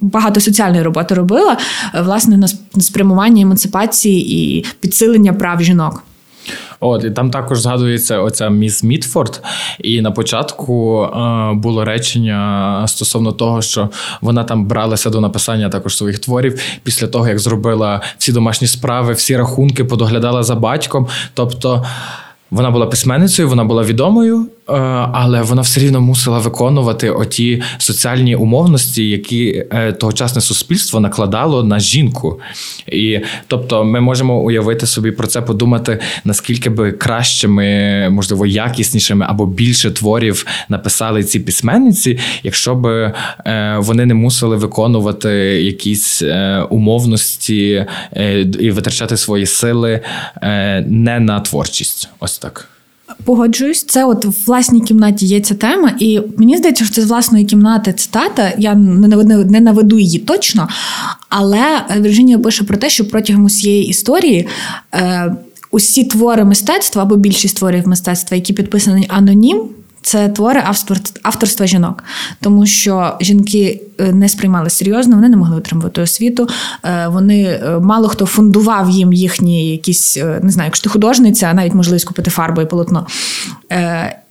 [0.00, 1.56] багато соціальної роботи робила,
[1.94, 2.48] е, власне, на
[2.80, 6.02] спрямування емансипації і підсилення прав жінок.
[6.80, 9.42] От і там також згадується оця міс Мітфорд.
[9.78, 13.88] І на початку е, було речення стосовно того, що
[14.20, 19.12] вона там бралася до написання також своїх творів після того, як зробила всі домашні справи,
[19.12, 21.06] всі рахунки, подоглядала за батьком.
[21.34, 21.84] Тобто.
[22.50, 24.46] Вона була письменницею, вона була відомою,
[25.12, 31.80] але вона все рівно мусила виконувати оті соціальні умовності, які е, тогочасне суспільство накладало на
[31.80, 32.40] жінку.
[32.86, 39.46] І тобто, ми можемо уявити собі про це, подумати, наскільки би кращими, можливо, якіснішими або
[39.46, 45.28] більше творів написали ці письменниці, якщо б е, вони не мусили виконувати
[45.62, 46.22] якісь
[46.70, 47.86] умовності
[48.60, 50.00] і витрачати свої сили
[50.86, 52.08] не на творчість.
[52.20, 52.75] Ось так.
[53.24, 57.04] Погоджуюсь, це от в власній кімнаті є ця тема, і мені здається, що це з
[57.04, 58.52] власної кімнати цитата.
[58.58, 60.68] Я не наведу її точно,
[61.28, 64.48] але Вірджинія пише про те, що протягом усієї історії.
[64.94, 65.36] Е,
[65.70, 69.62] Усі твори мистецтва або більшість творів мистецтва, які підписані анонім,
[70.06, 70.62] це твори
[71.22, 72.04] авторства жінок,
[72.40, 76.48] тому що жінки е, не сприймали серйозно, вони не могли отримувати освіту.
[76.84, 81.74] Е, вони е, мало хто фундував їм їхні якісь, не знаю, якщо ти художниця, навіть
[81.74, 83.06] можливість купити фарбу і полотно.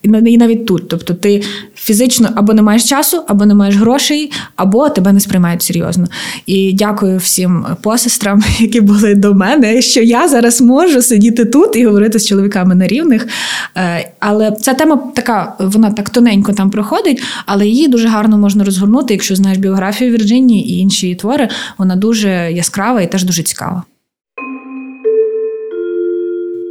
[0.04, 0.90] І навіть тут.
[0.90, 1.44] Тобто, ти
[1.86, 6.08] фізично або не маєш часу, або не маєш грошей, або тебе не сприймають серйозно.
[6.46, 11.86] І дякую всім посестрам, які були до мене, що я зараз можу сидіти тут і
[11.86, 13.28] говорити з чоловіками на рівних.
[13.78, 18.64] Е, але ця тема така, вона так тоненько там проходить, але її дуже гарно можна
[18.64, 21.50] розгорнути, якщо знаєш біографію Вірджинії і інші твори.
[21.78, 23.84] Вона дуже яскрава і теж дуже цікава.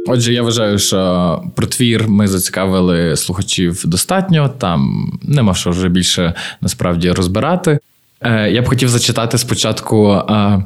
[0.07, 4.49] Отже, я вважаю, що про твір ми зацікавили слухачів достатньо.
[4.57, 7.79] Там нема що вже більше насправді розбирати.
[8.21, 10.65] Е, я б хотів зачитати спочатку е,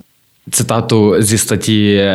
[0.52, 2.06] цитату зі статті е,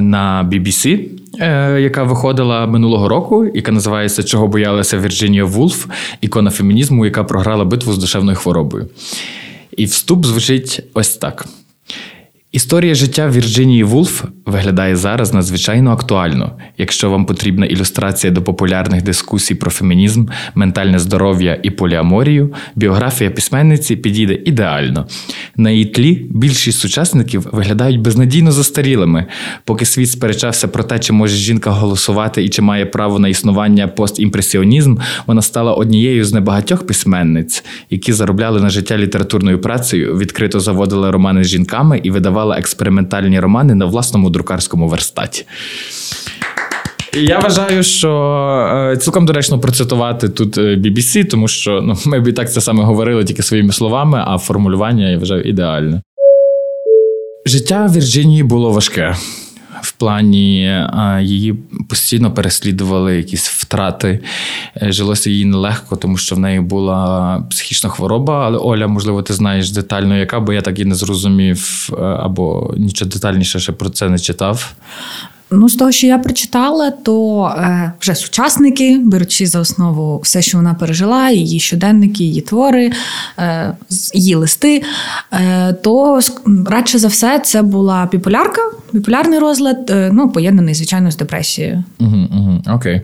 [0.00, 1.08] на BBC,
[1.40, 5.86] е, яка виходила минулого року, яка називається Чого боялася Вірджинія Вулф,
[6.20, 8.88] ікона фемінізму, яка програла битву з душевною хворобою.
[9.76, 11.46] І вступ звучить ось так.
[12.54, 16.52] Історія життя Вірджинії Вулф виглядає зараз надзвичайно актуально.
[16.78, 23.96] Якщо вам потрібна ілюстрація до популярних дискусій про фемінізм, ментальне здоров'я і поліаморію, біографія письменниці
[23.96, 25.06] підійде ідеально.
[25.56, 29.26] На її тлі більшість сучасників виглядають безнадійно застарілими.
[29.64, 33.88] Поки світ сперечався про те, чи може жінка голосувати і чи має право на існування
[33.88, 41.10] постімпресіонізм, вона стала однією з небагатьох письменниць, які заробляли на життя літературною працею, відкрито заводили
[41.10, 45.46] романи з жінками і видавали видавала експериментальні романи на власному друкарському верстаті.
[47.12, 48.10] Я вважаю, що
[48.92, 52.60] е, цілком доречно процитувати тут BBC, е, тому що ну, ми б і так це
[52.60, 56.02] саме говорили тільки своїми словами, а формулювання я вважаю ідеальне.
[57.46, 59.14] Життя Вірджинії було важке
[59.84, 60.78] в плані
[61.20, 61.54] її
[61.88, 64.20] постійно переслідували якісь втрати.
[64.82, 68.46] Е, жилося їй нелегко, тому що в неї була психічна хвороба.
[68.46, 72.74] Але Оля, можливо, ти знаєш детально, яка, бо я так і не зрозумів, е, або
[72.76, 74.74] нічого детальніше ще про це не читав.
[75.50, 80.58] Ну, з того, що я прочитала, то е, вже сучасники, беручи за основу все, що
[80.58, 82.92] вона пережила, її щоденники, її твори,
[83.38, 83.76] е,
[84.14, 84.82] її листи,
[85.32, 86.20] е, то
[86.66, 88.60] радше за все це була біполярка,
[88.92, 91.84] біполярний розлад, е, ну, поєднаний, звичайно, з депресією.
[92.00, 93.00] Угу, угу, Окей.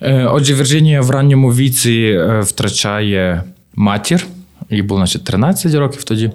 [0.00, 3.44] Е, отже, Вірджинія в ранньому віці е, втрачає
[3.74, 4.26] матір,
[4.70, 6.30] їй було, значить, 13 років тоді.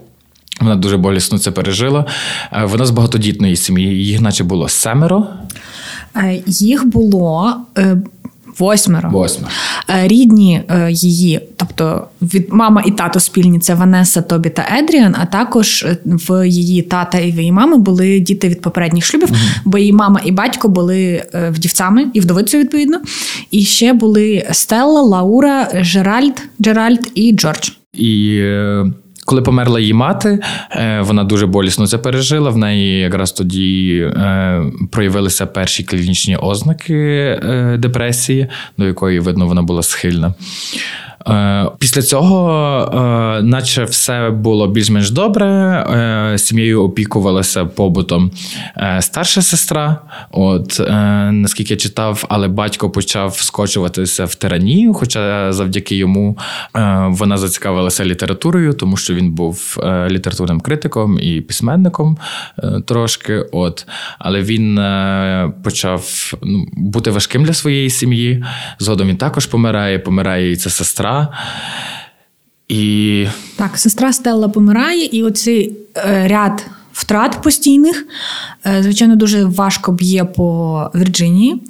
[0.61, 2.05] Вона дуже болісно це пережила.
[2.51, 4.05] Е, вона з багатодітної сім'ї.
[4.05, 5.27] Їх, наче було семеро.
[6.15, 7.55] Е, їх було.
[7.77, 7.97] Е,
[8.59, 9.09] восьмеро.
[9.09, 9.51] Восьмеро.
[9.87, 15.15] Рідні її, тобто від мама і тато спільні це Ванеса, Тобі та Едріан.
[15.19, 19.39] А також в її тата і в її мами були діти від попередніх шлюбів, угу.
[19.65, 23.01] бо її мама і батько були вдівцями і вдовицею, відповідно.
[23.51, 27.69] І ще були Стелла, Лаура, Джеральд, Джеральд і Джордж.
[27.93, 28.41] І
[29.31, 30.39] коли померла її мати,
[30.71, 32.49] е, вона дуже болісно це пережила.
[32.49, 36.95] В неї якраз тоді е, проявилися перші клінічні ознаки
[37.43, 40.33] е, депресії, до якої видно вона була схильна.
[41.27, 45.47] Е, після цього, е, наче все було більш-менш добре.
[45.47, 48.31] Е, сім'єю опікувалася побутом
[48.99, 49.97] старша сестра.
[50.31, 50.81] От
[51.31, 56.37] наскільки я читав, але батько почав скочуватися в тиранію, хоча завдяки йому
[57.09, 59.77] вона зацікавилася літературою, тому що він був
[60.09, 62.17] літературним критиком і письменником
[62.85, 63.45] трошки.
[63.51, 63.87] От,
[64.19, 64.75] Але він
[65.63, 68.43] почав ну, бути важким для своєї сім'ї.
[68.79, 71.27] Згодом він також помирає, помирає і ця сестра сестра.
[72.67, 73.27] І...
[73.55, 78.05] Так, сестра Стелла помирає, і оцей ряд втрат постійних,
[78.65, 81.63] е, звичайно, дуже важко б'є по Вірджинії.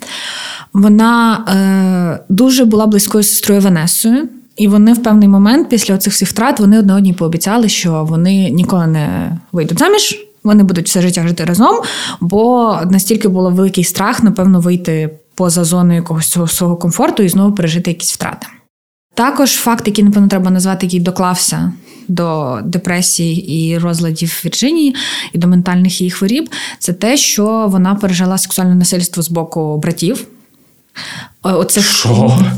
[0.73, 4.29] Вона е, дуже була близькою сестрою Венесою.
[4.57, 8.49] І вони в певний момент, після цих всіх втрат, вони одне одній пообіцяли, що вони
[8.49, 11.75] ніколи не вийдуть заміж, вони будуть все життя жити разом,
[12.19, 17.91] бо настільки було великий страх, напевно, вийти поза зону якогось свого комфорту і знову пережити
[17.91, 18.47] якісь втрати.
[19.13, 21.71] Також факт, який, напевно, треба назвати, який доклався
[22.07, 24.95] до депресії і розладів Вірджинії
[25.33, 30.27] і до ментальних її хворіб, це те, що вона пережила сексуальне насильство з боку братів.
[31.43, 31.81] Оце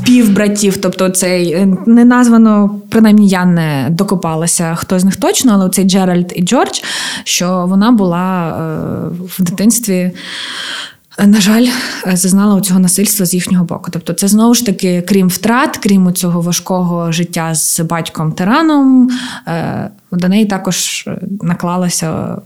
[0.04, 5.70] півбратів, тобто цей е, не названо, принаймні я не докопалася, хто з них точно, але
[5.70, 6.80] цей Джеральд і Джордж,
[7.24, 10.12] що вона була е, в дитинстві
[11.18, 11.66] на жаль,
[12.12, 13.90] зазнала цього насильства з їхнього боку.
[13.90, 19.10] Тобто, це знову ж таки, крім втрат, крім цього важкого життя з батьком тираном,
[19.48, 21.08] е, до неї також
[21.42, 22.38] наклалася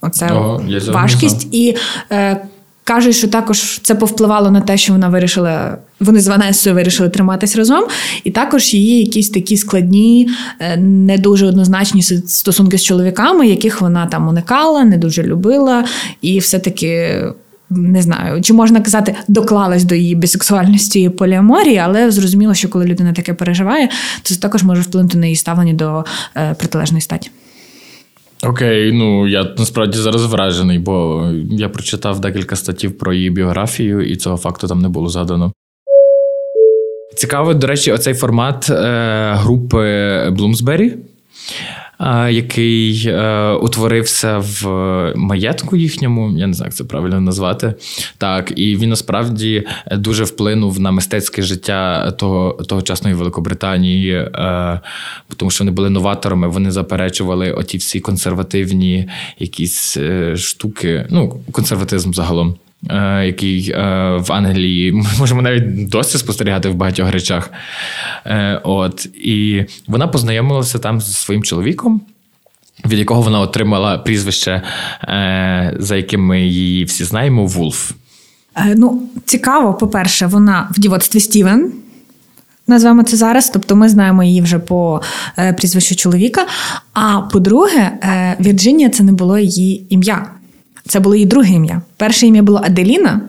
[0.00, 0.60] оця О,
[0.92, 1.76] важкість і.
[2.12, 2.46] Е,
[2.86, 7.56] Кажуть, що також це повпливало на те, що вона вирішила, вони з Ванесою вирішили триматись
[7.56, 7.84] разом,
[8.24, 10.28] і також її якісь такі складні,
[10.60, 15.84] е, не дуже однозначні стосунки з чоловіками, яких вона там уникала, не дуже любила,
[16.22, 17.22] і все-таки
[17.70, 22.84] не знаю, чи можна казати, доклалась до її бісексуальності і поліаморії, але зрозуміло, що коли
[22.84, 23.88] людина таке переживає,
[24.22, 26.04] то це також може вплинути на її ставлення до
[26.36, 27.30] е, протилежної статі.
[28.42, 34.16] Окей, ну я насправді зараз вражений, бо я прочитав декілька статтів про її біографію, і
[34.16, 35.52] цього факту там не було задано.
[37.16, 40.96] Цікаво, до речі, оцей формат е, групи Блумсбері.
[42.30, 44.66] Який е, утворився в
[45.16, 47.74] маєтку їхньому, я не знаю, як це правильно назвати.
[48.18, 54.80] Так, і він насправді дуже вплинув на мистецьке життя того тогочасної Великобританії, е,
[55.36, 62.12] тому що вони були новаторами, вони заперечували оті всі консервативні якісь е, штуки, ну, консерватизм
[62.12, 62.56] загалом.
[63.24, 63.72] Який
[64.16, 67.50] в Англії можемо навіть досі спостерігати в багатьох речах.
[68.62, 72.00] От І вона познайомилася там зі своїм чоловіком,
[72.86, 74.62] від якого вона отримала прізвище,
[75.78, 77.92] за яким ми її всі знаємо, Вулф.
[78.76, 81.72] Ну, цікаво, по-перше, вона в дівоцтві Стівен.
[82.66, 85.02] Назвемо це зараз, тобто ми знаємо її вже по
[85.38, 86.46] е, прізвищу чоловіка.
[86.92, 90.26] А по-друге, е, Вірджинія це не було її ім'я.
[90.88, 91.82] Це було її друге ім'я.
[91.96, 93.20] Перше ім'я було Аделіна,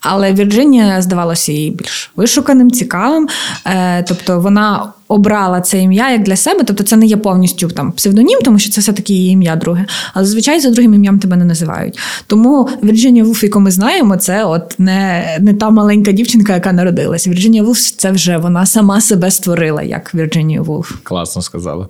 [0.00, 3.28] але Вірджинія здавалося їй більш вишуканим, цікавим.
[3.66, 7.92] Е, тобто вона обрала це ім'я як для себе, тобто це не є повністю там
[7.92, 9.86] псевдонім, тому що це все-таки її ім'я друге.
[10.14, 11.98] Але зазвичай за другим ім'ям тебе не називають.
[12.26, 17.28] Тому Вірджинія Вулф, яку ми знаємо, це от не не та маленька дівчинка, яка народилась.
[17.28, 20.92] Вірджинія Вулф це вже вона сама себе створила як Вірджинія Вулф.
[21.02, 21.88] Класно сказала.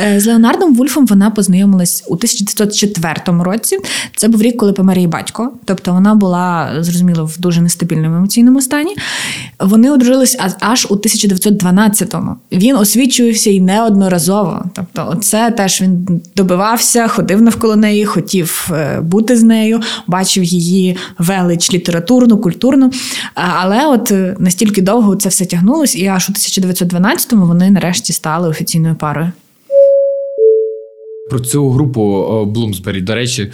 [0.00, 3.78] Е, з Леонардом Вульфом вона познайомилась у 1904 році.
[4.16, 5.52] Це був рік, коли помер її батько.
[5.64, 8.96] Тобто вона була зрозуміло в дуже нестабільному емоційному стані.
[9.60, 14.64] Вони одружились аж у 1912-му він освічувався і неодноразово.
[14.74, 20.96] Тобто, це теж він добивався, ходив навколо неї, хотів е, бути з нею, бачив її
[21.18, 22.90] велич літературну, культурну.
[23.34, 28.48] Але от е, настільки довго це все тягнулось, і аж у 1912-му вони нарешті стали
[28.48, 29.32] офіційною парою.
[31.30, 33.52] Про цю групу Блумсбері, до речі,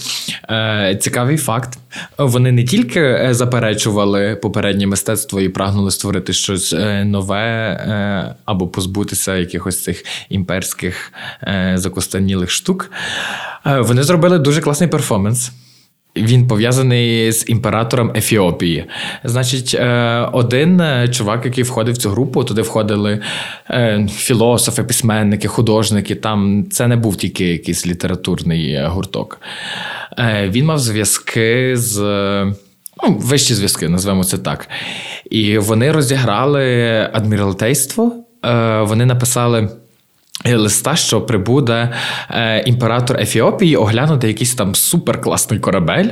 [0.50, 1.78] е, цікавий факт.
[2.18, 9.36] Вони не тільки е, заперечували попереднє мистецтво і прагнули створити щось е, нове або позбутися
[9.36, 11.12] якихось цих імперських
[11.74, 12.90] закостанілих штук.
[13.64, 15.52] Вони зробили дуже класний перформанс.
[16.16, 18.84] Він пов'язаний з імператором Ефіопії.
[19.24, 23.20] Значить, е, один е, чувак, який входив в цю групу, туди входили
[23.70, 26.14] е, філософи, письменники, художники.
[26.14, 29.40] Там це не був тільки якийсь літературний гурток.
[30.42, 31.98] Він мав зв'язки з.
[33.04, 34.68] Ну, вищі зв'язки, назвемо це так.
[35.30, 36.64] І вони розіграли
[37.12, 38.12] адміралтейство.
[38.82, 39.68] Вони написали.
[40.44, 41.92] Листа, що прибуде
[42.30, 46.08] е, імператор Ефіопії оглянути якийсь там суперкласний корабель.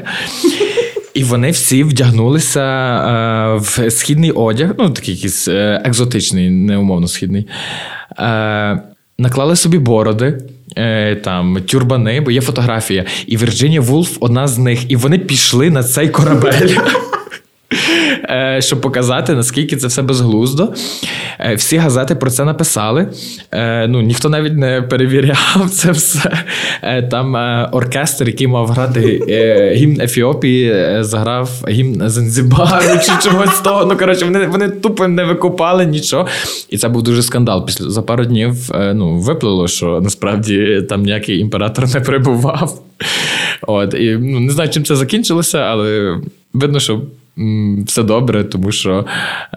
[1.14, 7.48] І вони всі вдягнулися е, в східний одяг, ну такий якийсь е, екзотичний, неумовно східний.
[8.18, 8.80] Е,
[9.18, 10.38] Наклали собі бороди,
[10.76, 13.04] е, там тюрбани, бо є фотографія.
[13.26, 14.90] І Вірджинія Вулф одна з них.
[14.90, 16.68] І вони пішли на цей корабель.
[18.24, 20.74] Е, щоб показати, наскільки це все безглуздо.
[21.40, 23.08] Е, всі газети про це написали.
[23.52, 26.32] Е, ну, Ніхто навіть не перевіряв це все.
[27.10, 27.34] Там
[27.72, 29.22] оркестр, який мав грати
[29.76, 33.84] гімн Ефіопії, заграв гімн Занзібару чи чогось того.
[33.84, 36.26] Ну, коротше, вони вони тупо не викопали нічого.
[36.68, 37.66] І це був дуже скандал.
[37.66, 42.82] Після за пару днів ну, виплило, що насправді там ніякий імператор не перебував.
[43.62, 46.16] От, і ну, Не знаю, чим це закінчилося, але
[46.52, 47.00] видно, що
[47.86, 49.06] все добре, тому що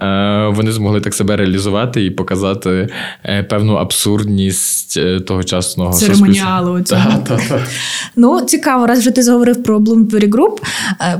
[0.01, 2.89] е, вони змогли так себе реалізувати і показати
[3.25, 6.79] е, певну абсурдність е, тогочасного церемоніалу.
[8.15, 10.57] Ну, цікаво, раз вже ти заговорив про Bloomberg Group,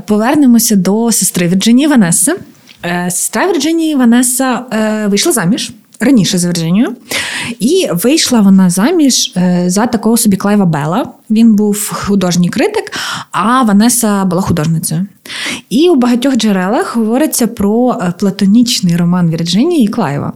[0.06, 2.36] Повернемося до сестри Вірджинії Ванеси.
[3.08, 4.62] Сестра Вірджинії Ванеса
[5.08, 5.72] вийшла заміж.
[6.00, 6.96] Раніше за Вірджинію.
[7.60, 9.32] І вийшла вона заміж
[9.66, 11.08] за такого собі Клайва Бела.
[11.30, 12.92] Він був художній критик,
[13.30, 15.06] а Ванеса була художницею.
[15.70, 20.32] І у багатьох джерелах говориться про е, платонічний роман Вірджинії і Клайва.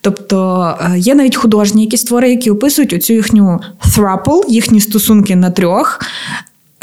[0.00, 5.50] Тобто е, є навіть художні якісь твори, які описують оцю їхню throuple, їхні стосунки на
[5.50, 6.00] трьох.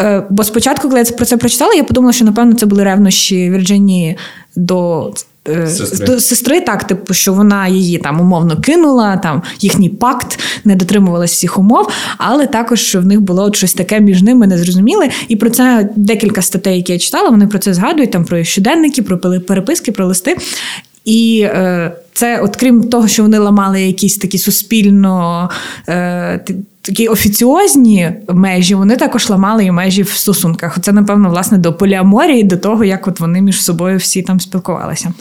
[0.02, 3.50] Е, бо спочатку, коли я про це прочитала, я подумала, що напевно це були ревнощі
[3.50, 4.18] Вірджинії
[4.56, 5.37] до Е,
[5.68, 6.20] сестри.
[6.20, 11.60] сестри, так, типу, що вона її там умовно кинула, там їхній пакт не дотримувалась всіх
[11.60, 15.10] умов, але також що в них було щось таке між ними незрозуміле.
[15.28, 19.02] І про це декілька статей, які я читала, вони про це згадують там про щоденники,
[19.02, 20.38] про переписки, про листи.
[21.06, 25.50] І е, це, от крім того, що вони ламали якісь такі суспільно.
[25.90, 26.46] Е,
[26.88, 30.78] такі офіціозні межі, вони також ламали і межі в стосунках.
[30.82, 35.14] Це, напевно, власне, до поліаморії, до того, як от вони між собою всі там спілкувалися.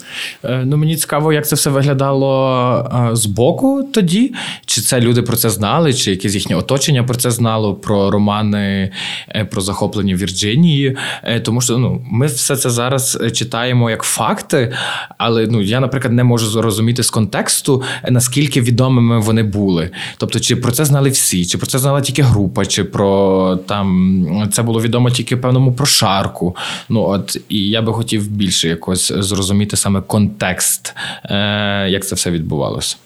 [0.44, 4.34] Е, ну, Мені цікаво, як це все виглядало е, з боку тоді.
[4.66, 8.92] Чи це люди про це знали, чи якесь їхнє оточення про це знало, про романи
[9.28, 10.96] е, про захоплення Вірджинії.
[11.42, 14.72] Тому що ну, ми все це зараз читаємо як факти,
[15.18, 19.90] але ну, я, наприклад, не можу зрозуміти зрозуміти з контексту, наскільки відомими вони були.
[20.16, 24.48] Тобто, чи про це знали всі, чи про це знала тільки група, чи про там
[24.52, 26.56] це було відомо тільки певному прошарку.
[26.88, 32.30] Ну от і я би хотів більше якось зрозуміти саме контекст, е, як це все
[32.30, 32.96] відбувалося.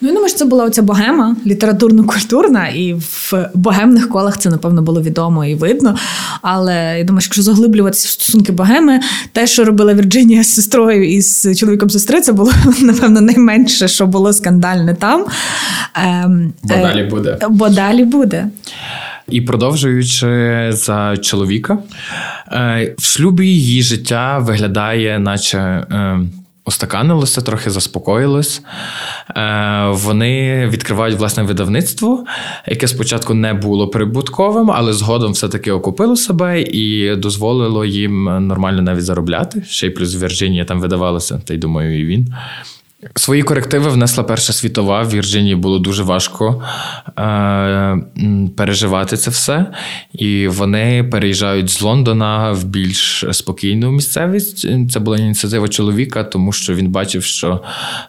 [0.00, 4.82] Ну, я думаю, що це була оця богема, літературно-культурна, і в богемних колах це, напевно,
[4.82, 5.96] було відомо і видно.
[6.42, 9.00] Але я думаю, що якщо заглиблюватися в стосунки богеми,
[9.32, 14.06] те, що робила Вірджинія з сестрою і з чоловіком сестри, це було, напевно, найменше, що
[14.06, 15.24] було скандальне там.
[15.94, 17.38] Ем, бо е, далі буде.
[17.50, 18.48] Бо далі буде.
[19.28, 21.78] І продовжуючи за чоловіка,
[22.52, 25.58] е, в шлюбі її життя виглядає, наче.
[25.58, 26.20] Е,
[26.66, 28.62] устаканилося, трохи заспокоїлось.
[29.36, 32.24] Е, вони відкривають власне видавництво,
[32.66, 39.04] яке спочатку не було прибутковим, але згодом все-таки окупило себе і дозволило їм нормально навіть
[39.04, 39.62] заробляти.
[39.68, 42.34] Ще й плюс Вірджинія там видавалося, та й думаю, і він.
[43.14, 45.02] Свої корективи внесла Перша світова.
[45.02, 46.62] В Вірджинії було дуже важко
[47.18, 47.98] е,
[48.56, 49.66] переживати це все.
[50.12, 54.68] І вони переїжджають з Лондона в більш спокійну місцевість.
[54.90, 57.62] Це була ініціатива чоловіка, тому що він бачив, що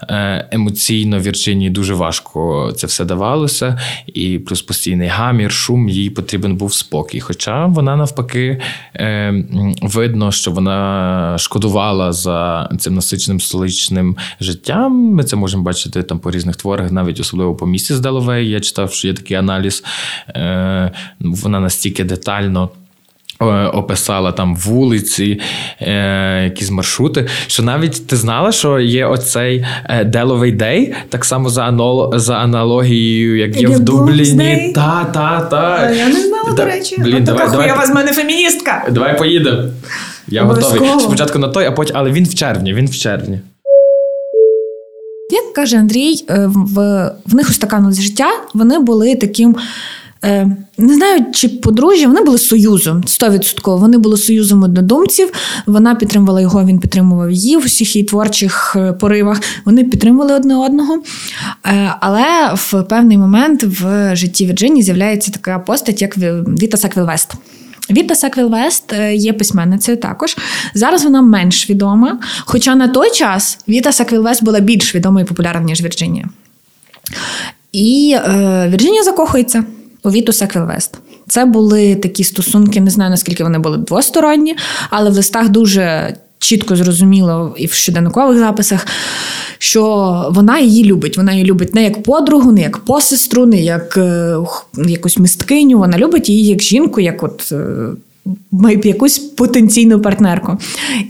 [0.09, 6.55] е, емоційно Вірджинії дуже важко це все давалося, і плюс постійний гамір, шум, їй потрібен
[6.55, 7.19] був спокій.
[7.19, 8.61] Хоча вона навпаки
[8.95, 9.43] е,
[9.81, 14.86] видно, що вона шкодувала за цим насиченим столичним життям.
[14.89, 18.49] Ми це можемо бачити там по різних творах, навіть особливо по місці з Деловей.
[18.49, 19.83] Я читав, що є такий аналіз.
[20.29, 22.69] Е, Вона настільки детально.
[23.41, 25.41] Е, описала там вулиці,
[25.81, 27.27] е, якісь маршрути.
[27.47, 29.65] Що навіть ти знала, що є оцей
[30.05, 32.17] Деловий Дей, так само за анал...
[32.17, 34.71] за аналогією, як є в Дубліні.
[34.75, 35.91] Та, та, та.
[35.91, 36.95] Я не знала, до речі.
[36.99, 38.85] Блін, давай, давай, я з мене феміністка.
[38.91, 39.63] Давай поїдемо.
[40.27, 40.99] Я готовий.
[40.99, 42.73] Спочатку на той, а потім, але він в червні.
[42.73, 43.39] Він в червні.
[45.30, 49.55] Як каже Андрій, е, в в них устаканилось життя, вони були таким.
[50.23, 53.80] Е, не знаю, чи подружжя, вони були союзом 100%.
[53.80, 55.32] Вони були союзом однодумців.
[55.65, 59.41] Вона підтримувала його, він підтримував її в усіх її творчих е, поривах.
[59.65, 61.03] Вони підтримували одне одного.
[61.99, 67.34] Але в певний момент в житті Вірджинії з'являється така постать, як Віта Саквілвест.
[67.89, 70.38] Віта Саквілвест є письменницею також.
[70.73, 72.19] Зараз вона менш відома.
[72.45, 76.25] Хоча на той час Віта Саквілвест була більш відома і популярна, ніж Вірджинія.
[77.71, 79.63] І е, Вірджинія закохується
[80.03, 80.97] у Віту Саквілвест.
[81.27, 84.57] Це були такі стосунки, не знаю наскільки вони були двосторонні,
[84.89, 88.88] але в листах дуже чітко зрозуміло і в щоденникових записах,
[89.57, 91.17] що вона її любить.
[91.17, 94.38] Вона її любить не як подругу, не як посестру, не як е,
[94.77, 95.77] якусь мисткиню.
[95.77, 97.51] Вона любить її як жінку, як от.
[97.51, 97.89] Е,
[98.83, 100.57] якусь потенційну партнерку.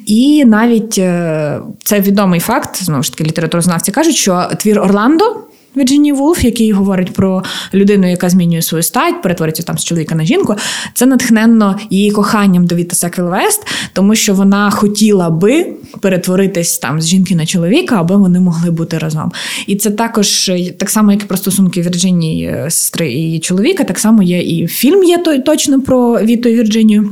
[0.05, 5.36] І навіть е, це відомий факт, знову ж таки, літературознавці кажуть, що твір Орландо
[5.76, 7.43] Вірджині Вулф, який говорить про
[7.74, 10.55] людину, яка змінює свою стать, перетворюється там з чоловіка на жінку.
[10.93, 17.07] Це натхненно її коханням до Віта Секвілвест, тому що вона хотіла би перетворитись там з
[17.07, 19.32] жінки на чоловіка, аби вони могли бути разом.
[19.68, 23.99] І це також так само, як і про стосунки Вірджинії, е, сестри і чоловіка, так
[23.99, 27.09] само є і фільм є точно про Віту і Вірджинію.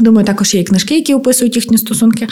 [0.00, 2.28] Думаю, також є і книжки, які описують їхні стосунки.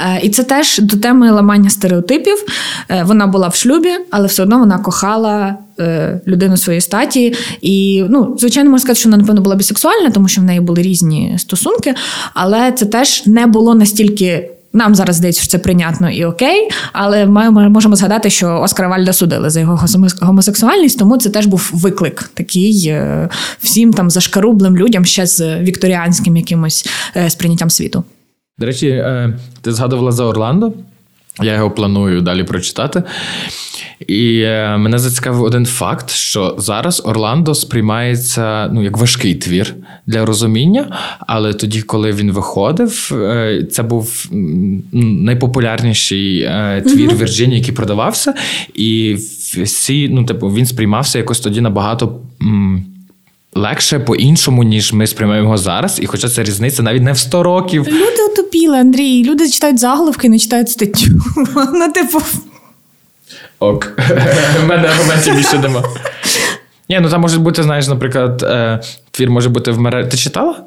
[0.00, 2.44] Е, і це теж до теми ламання стереотипів.
[2.88, 7.34] Е, вона була в шлюбі, але все одно вона кохала е, людину своєї статі.
[7.60, 10.82] І, ну, звичайно, можна сказати, що вона, напевно, була бісексуальна, тому що в неї були
[10.82, 11.94] різні стосунки,
[12.34, 14.50] але це теж не було настільки.
[14.72, 19.12] Нам зараз здається, що це прийнятно і окей, але ми можемо згадати, що Оскара Вальда
[19.12, 19.80] судили за його
[20.20, 26.36] гомосексуальність, тому це теж був виклик такий е, всім там зашкарублим людям ще з вікторіанським
[26.36, 28.04] якимось е, сприйняттям світу.
[28.58, 30.72] До речі, е, ти згадувала за Орландо.
[31.42, 33.02] Я його планую далі прочитати.
[34.06, 39.74] І е, мене зацікавив один факт, що зараз Орландо сприймається ну, як важкий твір
[40.06, 44.28] для розуміння, але тоді, коли він виходив, е, це був
[44.92, 48.34] найпопулярніший е, твір Вірджинії, який продавався,
[48.74, 49.16] і
[49.64, 52.20] всі, ну, типу, він сприймався якось тоді набагато.
[53.54, 57.42] Легше по-іншому, ніж ми сприймаємо його зараз, і хоча це різниця навіть не в 100
[57.42, 57.88] років.
[57.88, 59.24] Люди утопіли, Андрій.
[59.24, 61.10] Люди читають заголовки, не читають статтю.
[61.74, 62.20] Ну, типу,
[63.58, 63.92] Ок.
[64.64, 65.82] У мене аргументів більше нема.
[66.88, 68.80] Ні, ну там може бути, знаєш, наприклад, е,
[69.10, 70.08] твір може бути в мережі.
[70.10, 70.64] Ти читала?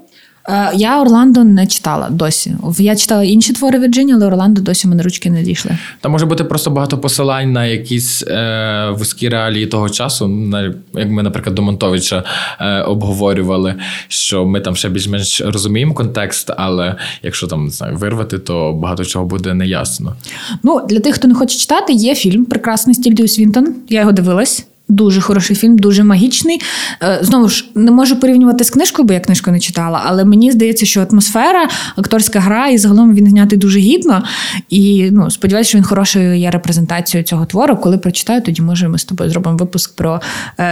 [0.50, 2.56] Е, я Орландо не читала досі.
[2.80, 5.72] Я читала інші твори Вірджині, але Орландо досі мене ручки не дійшли.
[6.02, 10.28] Та може бути просто багато посилань на якісь е, вузькі реалії того часу.
[10.28, 12.24] На, як ми, наприклад, до Монтовича
[12.60, 13.76] е, обговорювали,
[14.08, 19.06] що ми там ще більш-менш розуміємо контекст, але якщо там не знаю, вирвати, то багато
[19.06, 20.16] чого буде неясно.
[20.64, 23.76] Ну, для тих, хто не хоче читати, є фільм Прекрасний стіль Свінтон.
[23.90, 24.68] Я його дивилась.
[24.90, 26.62] Дуже хороший фільм, дуже магічний.
[27.04, 30.52] Е, знову ж не можу порівнювати з книжкою, бо я книжку не читала, але мені
[30.52, 34.24] здається, що атмосфера, акторська гра, і загалом він знятий дуже гідно.
[34.70, 37.78] І ну, сподіваюся, що він хорошою є репрезентацією цього твору.
[37.78, 40.22] Коли прочитаю, тоді може ми з тобою зробимо випуск про
[40.58, 40.64] е,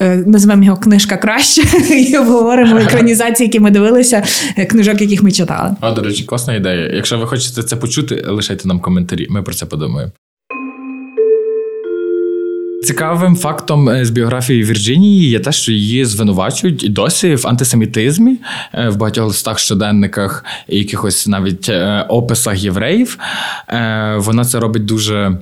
[0.00, 1.62] е, назвемо його книжка краще
[1.94, 4.22] і обговоримо екранізації, які ми дивилися,
[4.56, 5.76] е, книжок, яких ми читали.
[5.80, 6.90] А, до речі, класна ідея.
[6.94, 9.26] Якщо ви хочете це почути, лишайте нам коментарі.
[9.30, 10.12] Ми про це подумаємо.
[12.82, 18.36] Цікавим фактом е, з біографії Вірджинії є те, що її звинувачують і досі в антисемітизмі
[18.74, 23.18] е, в багатьох листах, щоденниках і якихось навіть е, описах євреїв.
[24.16, 25.38] Вона це робить дуже.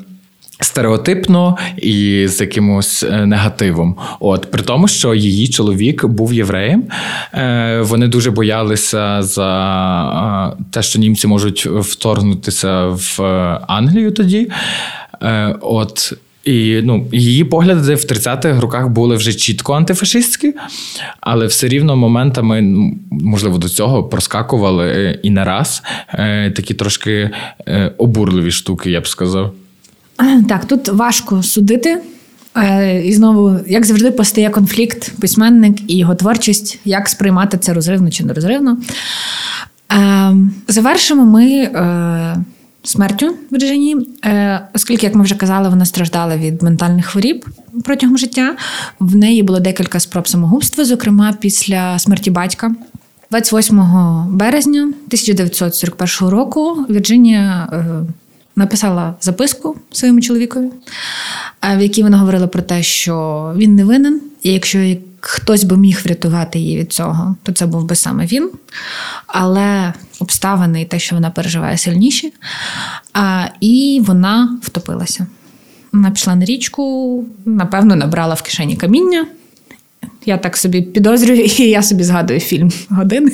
[0.61, 3.97] Стереотипно і з якимось негативом.
[4.20, 6.84] От при тому, що її чоловік був євреєм,
[7.80, 13.20] вони дуже боялися за те, що німці можуть вторгнутися в
[13.68, 14.51] Англію тоді.
[15.61, 16.16] От
[16.47, 20.55] і ну, її погляди в 30-х роках були вже чітко антифашистські,
[21.20, 22.62] але все рівно моментами,
[23.11, 27.30] можливо, до цього проскакували е, і не раз е, такі трошки
[27.68, 29.55] е, обурливі штуки, я б сказав.
[30.49, 32.03] Так, тут важко судити.
[33.05, 38.24] І знову, як завжди, постає конфлікт, письменник і його творчість, як сприймати це розривно чи
[38.24, 38.78] нерозривно.
[39.88, 41.70] Ем, завершимо ми
[42.89, 47.47] смертю Вірджині, е, оскільки, як ми вже казали, вона страждала від ментальних хворіб
[47.84, 48.57] протягом життя.
[49.01, 52.74] В неї було декілька спроб самогубства, зокрема після смерті батька.
[53.30, 57.84] 28 березня 1941 року Вірджинія е,
[58.57, 60.70] написала записку своєму чоловікові,
[61.62, 64.78] е, в якій вона говорила про те, що він не винен, і якщо
[65.29, 68.51] хтось би міг врятувати її від цього, то це був би саме він.
[69.27, 72.33] Але обставини і те, що вона переживає сильніші.
[73.12, 75.27] А, І вона втопилася.
[75.93, 79.27] Вона пішла на річку, напевно, набрала в кишені каміння.
[80.27, 83.33] Я так собі підозрюю, і я собі згадую фільм години.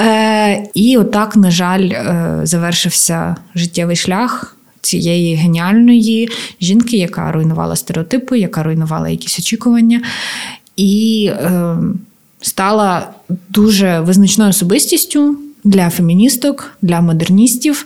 [0.00, 6.28] Е, І отак, на жаль, е, завершився життєвий шлях цієї геніальної
[6.60, 10.02] жінки, яка руйнувала стереотипи, яка руйнувала якісь очікування.
[10.78, 11.76] І е,
[12.40, 13.10] стала
[13.48, 17.84] дуже визначною особистістю для феміністок, для модерністів,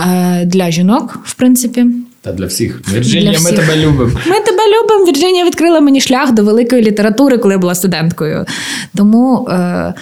[0.00, 1.86] е, для жінок, в принципі.
[2.20, 2.80] Та для всіх.
[2.92, 4.12] Вірджинія, ми тебе любимо.
[4.26, 5.06] Ми тебе любимо.
[5.06, 8.46] Вірджинія відкрила мені шлях до великої літератури, коли я була студенткою.
[8.96, 9.94] Тому е,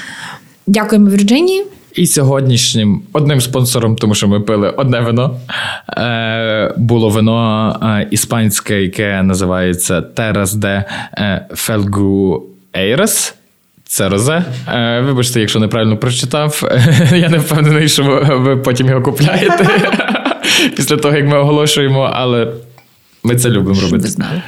[0.66, 1.64] дякуємо Вірджинії.
[1.94, 5.40] І сьогоднішнім одним спонсором, тому що ми пили одне вино,
[5.88, 10.84] е, було вино е, іспанське, яке називається Терас де
[11.54, 12.42] Фелгу
[12.76, 13.34] Ейрес.
[13.90, 14.44] Це розе.
[14.68, 16.62] Е, вибачте, якщо неправильно прочитав.
[17.14, 19.66] Я не впевнений, що ви потім його купляєте
[20.76, 22.52] після того, як ми оголошуємо, але
[23.22, 24.08] ми це любимо робити.
[24.08, 24.42] знали.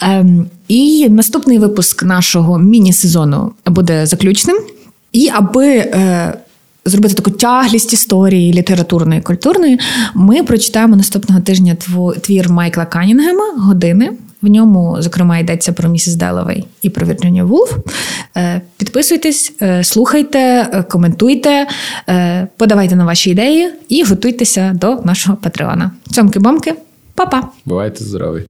[0.00, 4.56] Ем, І наступний випуск нашого міні-сезону буде заключним.
[5.12, 6.34] І аби е,
[6.84, 9.78] зробити таку тяглість історії літературної культурної,
[10.14, 11.76] ми прочитаємо наступного тижня
[12.20, 14.12] твір Майкла Канінгема години.
[14.42, 17.74] В ньому, зокрема, йдеться про місіс Деловей і про Вірджинію Вулф.
[18.36, 21.66] Е, підписуйтесь, е, слухайте, коментуйте,
[22.56, 25.90] подавайте на ваші ідеї і готуйтеся до нашого патреона.
[26.10, 26.74] Цьомки-бомки,
[27.14, 27.48] па-па!
[27.64, 28.49] Бувайте здорові!